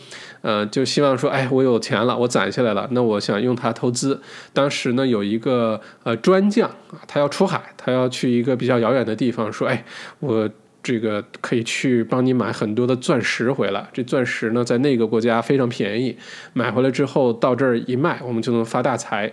[0.43, 4.21] 呃，就希望说，哎，我有钱了，我攒下来了，那我想用它投资。
[4.53, 9.85] 当时呢，有一个呃专匠啊，他要出海，他要去一个比较遥远的地方，说，哎，
[10.19, 10.51] 我
[10.83, 13.89] 这个可以去帮你买很多的钻石回来。
[13.93, 16.17] 这钻石呢，在那个国家非常便宜，
[16.55, 19.33] 买回来之后到这儿一卖，我们就能发大财。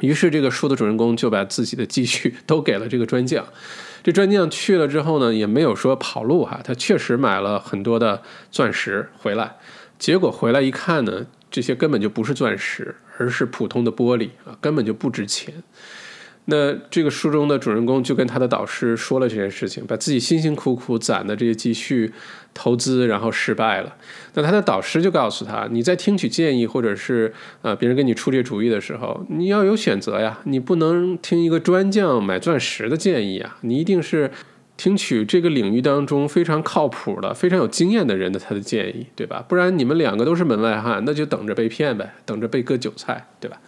[0.00, 3.44] 于是这个书的主人公就把自己的积蓄都给了这个专将。
[4.02, 9.56] 这专将去了之后呢，也没有说跑路哈，他确实买了很多的钻石回来。
[9.98, 15.52] 结果回来一看呢，这些根本就不是钻石，而是普通的玻璃啊，根本就不值钱。
[16.50, 22.12] 那这个书中的主人公就跟他的导师说了这件事情，把自己辛辛苦苦攒的这些积蓄
[22.54, 23.96] 投资，然后失败了。
[24.34, 27.32] 那他的导师就告诉他：你在听取建议或者是
[27.62, 34.30] 呃别人给你出这主意的时候，你要有选择呀，你不能听一个专将买钻石的建议啊，你一定是。
[34.80, 39.44] 听取这个领域当中非常靠谱的、非常有经验的人的他的建议，对吧？
[39.48, 43.58] 不然你们两个都是门外汉，那就等着被骗呗，等着被割韭菜，对吧？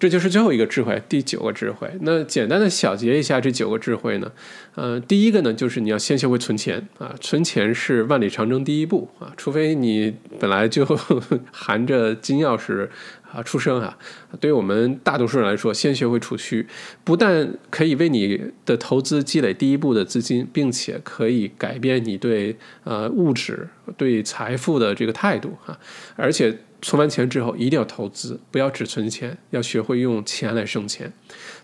[0.00, 1.88] 这就是最后一个智慧，第九个智慧。
[2.00, 4.32] 那简单的小结一下这九个智慧呢？
[4.74, 10.84] 呃，第一个呢，就是你要先学会存钱啊，存钱是万里长征第一步啊，除非你本来就
[11.52, 12.88] 含着金钥匙。
[13.32, 13.96] 啊，出生啊，
[14.40, 16.66] 对于我们大多数人来说，先学会储蓄，
[17.04, 25.78] 不但可以为你的投资积累第一步的资金，并且可以改变你对呃物质、对财富的这个态度啊，
[26.16, 26.58] 而且。
[26.82, 31.12] 存完钱之后一定要投资，不要只存钱，要学会用钱来生钱。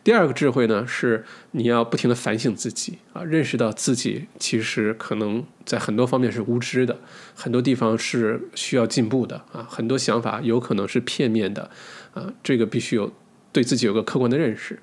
[0.05, 6.99] 第二个智慧呢，是你要不停的反省自己啊，认识到自己其实可能在很多方面是无知的，
[7.35, 11.71] 很多地方是需要进步的啊，很多想法有可能是片面的
[12.15, 13.13] 啊，这个必须有
[13.53, 14.79] 对自己有个客观的认识。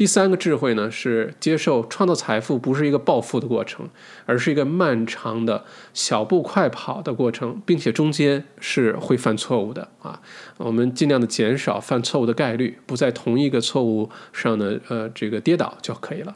[0.00, 3.86] 第三个智慧呢，是接受创造财富不是一个暴富的过程，
[4.24, 10.22] 而是一个漫长的小步快跑的过程，并且中间是会犯错误的啊。
[10.56, 16.34] 我们尽量的减少犯错误的概率，不在同一个错误上的，呃，这个跌倒就可以了。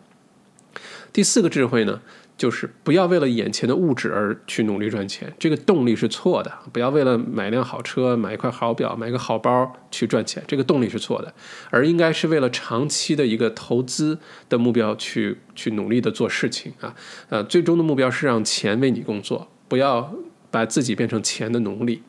[1.11, 2.03] 第四个智慧呢？
[2.37, 6.53] 就是不要为了眼前的物质而去努力赚钱，这个动力是错的。
[6.72, 11.32] 不要为了买辆好车、买一块好表、买个好包去赚钱，这个动力是错的。
[11.70, 14.18] 而应该是为了长期的一个投资
[14.49, 16.95] 的目标去去努力的做事情啊。
[17.28, 20.12] 呃，最终的目标是让钱为你工作，不要
[20.51, 22.03] 把自己变成钱的奴隶。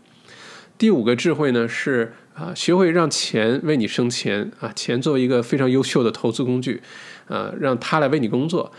[0.78, 6.82] 第五个智慧呢是啊，学会让钱为你生钱啊，钱作为一个非常优秀的投资工具。
[7.28, 8.72] 呃，让他来为你工作，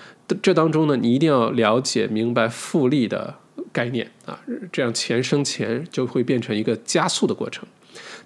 [0.42, 3.36] 这当中呢，你一定要了解明白复利的
[3.72, 4.40] 概念啊，
[4.72, 7.66] 这样钱生钱就会变成一个加速的过程。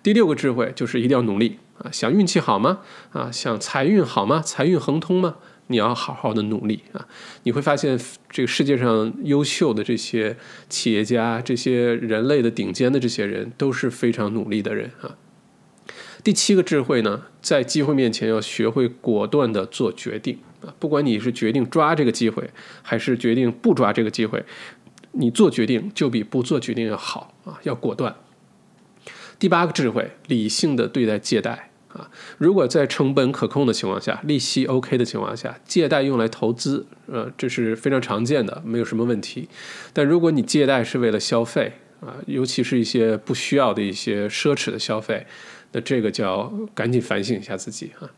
[0.03, 2.81] 第六个智慧就是一定要努力啊，想运气好吗？
[3.13, 4.41] 啊，想财运好吗？
[4.41, 5.37] 财运亨通吗？
[5.67, 7.07] 你要好好的努力啊，
[7.45, 7.97] 你会发现
[8.29, 10.37] 这个世界上优秀的这些
[10.69, 15.15] 企业家，这些人类的顶尖的这些人都是非常努力的人啊。
[16.25, 20.39] 第七个智慧呢，在机会面前要学会果断的做决定！
[20.79, 22.51] 不管你是决定抓这个机会，
[22.83, 24.45] 还是决定不抓这个机会，
[25.13, 27.59] 你做决定就比不做决定要好啊！
[27.63, 28.15] 要果断。
[29.39, 32.11] 第八个智慧，理性的对待借贷啊！
[32.37, 39.49] 如果在成本可控的情况下，利息 OK 的情况下，借贷用来投资，呃，这是非常常见的，没有什么问题。
[39.93, 45.27] 但如果你借贷是为了消费啊，尤其是一些不需要的一些奢侈的消费，
[45.73, 48.11] 那这个就要赶紧反省一下自己啊。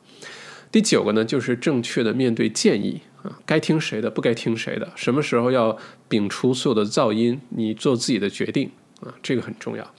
[0.73, 8.70] 第九个呢，就是正确的面对建议啊，该听谁的，不该听谁的，什么时候要摒除所有的噪音，你做自己的决定
[9.03, 9.93] 啊，这个很重要。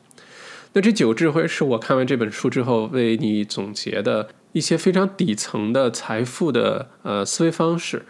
[0.74, 8.08] 那这九个智慧是我看完这本书之后为你总结的一些非常底层的财富的呃思维方式。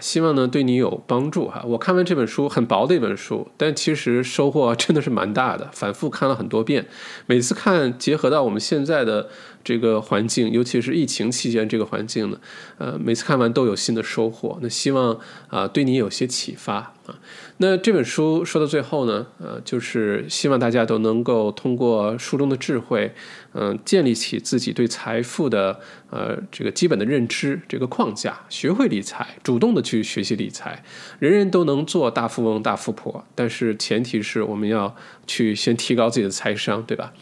[0.00, 1.62] 希望呢对你有帮助哈。
[1.66, 5.68] 我看完这本书很薄的一本书，但其实收获 真的是蛮大的。
[5.72, 6.86] 反复看了很多遍，
[7.26, 9.28] 每次看结合到我们现在的
[9.62, 12.38] 这个环境，尤其是疫情期间这个环境呢，
[12.78, 14.58] 呃，每次看完都有新的收获。
[14.60, 15.18] 那希望
[15.48, 16.74] 啊对你有些启发
[17.06, 17.18] 啊。
[17.58, 23.14] 那这本书说到最后呢，呃，就是希望大家都能够通过书中的智慧，
[23.52, 25.78] 嗯，建立起自己对财富的
[26.10, 30.82] 呃这个基本的认知这个框架，学会理财，主动的去学习理财。
[31.20, 34.96] 人人都能做大富翁、大富婆，但是前提是我们要
[35.28, 37.12] 去先提高自己的财商，对吧？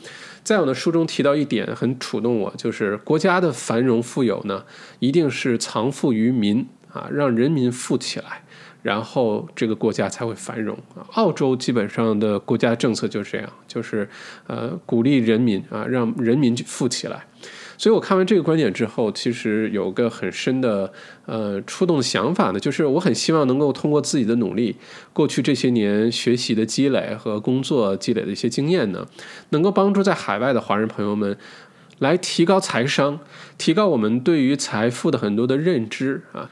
[0.42, 4.64] 在我的书中提到一点很触动我，就是国家的繁荣富有呢，
[4.98, 8.42] 一定是藏富于民啊，让人民富起来。
[8.82, 11.06] 然后这个国家才会繁荣啊！
[11.12, 14.08] 澳洲基本上的国家政策就是这样，就是
[14.48, 17.24] 呃鼓励人民啊，让人民富起来。
[17.78, 20.92] 所以我看完这个观点之后，其实有个很深的
[21.26, 24.76] 呃触动的想法呢，就是我很希望能够通过自己的努力，
[25.12, 29.06] 过去这些年学习的积累和工作积累的一些经验呢，
[29.50, 31.36] 能够帮助在海外的华人朋友们
[31.98, 33.18] 来提高财商，
[33.58, 36.50] 提高我们对于财富的很多的认知啊。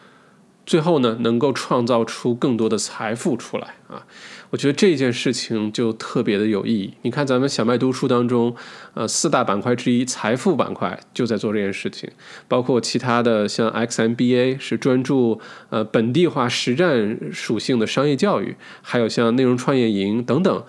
[0.71, 4.07] 最后呢，能够创造出更多的财富出来啊！
[4.51, 6.95] 我觉得这件事情就特别的有意义。
[7.03, 8.55] 你看，咱们小麦读书当中，
[8.95, 12.09] 呃，四大板块之一财富板块就在做这件事情，
[12.47, 15.41] 包括其他的像 XMBA 是专注
[15.71, 20.65] 呃本地化实战属性的商业教育，还有像内容创业营等等。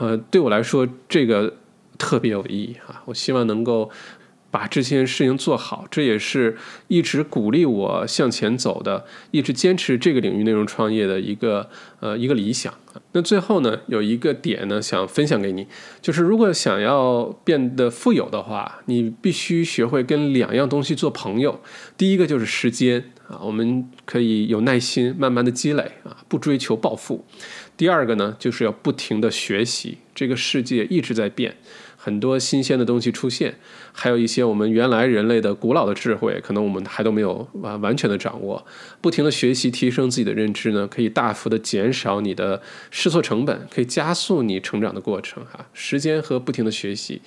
[0.00, 1.54] 呃，对我来说，这个
[1.96, 3.02] 特别有意义啊！
[3.04, 3.88] 我希望能够。
[4.54, 12.72] 把这件事情做好，这也是一直鼓励我向前走的，一直坚持这个领域内容创业的一个呃一个理想。
[13.10, 15.66] 那最后呢，有一个点呢，想分享给你，
[16.00, 21.60] 就是如果想要变得富有的话，你必须学会跟两样东西做朋友。
[21.98, 27.24] 第一个就是时间啊，我们可以有耐心，慢慢的积累啊，不追求暴富。
[27.76, 31.56] 第二个呢，就是要不停的学习，这个世界一直在变。
[32.04, 33.54] 很多新鲜的东西出现，
[33.90, 38.62] 还有一些我们原来人类的古老的智慧，可能我们还都没有完完全的掌握。
[39.00, 45.42] 不停的学习，提升自己的认知呢，可以大幅的减少你的试错成本，可以加速你成长的过程。
[45.46, 47.22] 哈，时间和不停的学习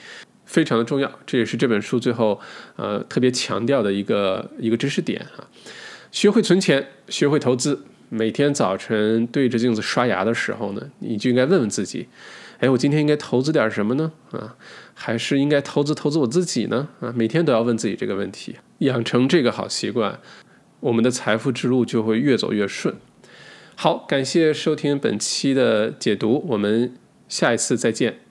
[0.46, 2.40] 非常的重要，这也是这本书最后
[2.76, 5.50] 呃特别强调的一个一个知识点啊。
[6.12, 12.06] 学会存钱，学会投资，每天早晨对着镜子刷牙的时候呢，你就应该问问自己。
[12.60, 14.12] 哎，我今天应该投资点什么呢？
[14.32, 14.56] 啊，
[14.94, 16.88] 还是应该投资投资我自己呢？
[17.00, 20.20] 啊，每天都要问自己这个问题，养成这个好习惯，
[20.80, 22.96] 我们的财富之路就会越走越顺。
[23.76, 26.96] 好，感谢收听本期的解读，我们
[27.28, 28.27] 下一次再见。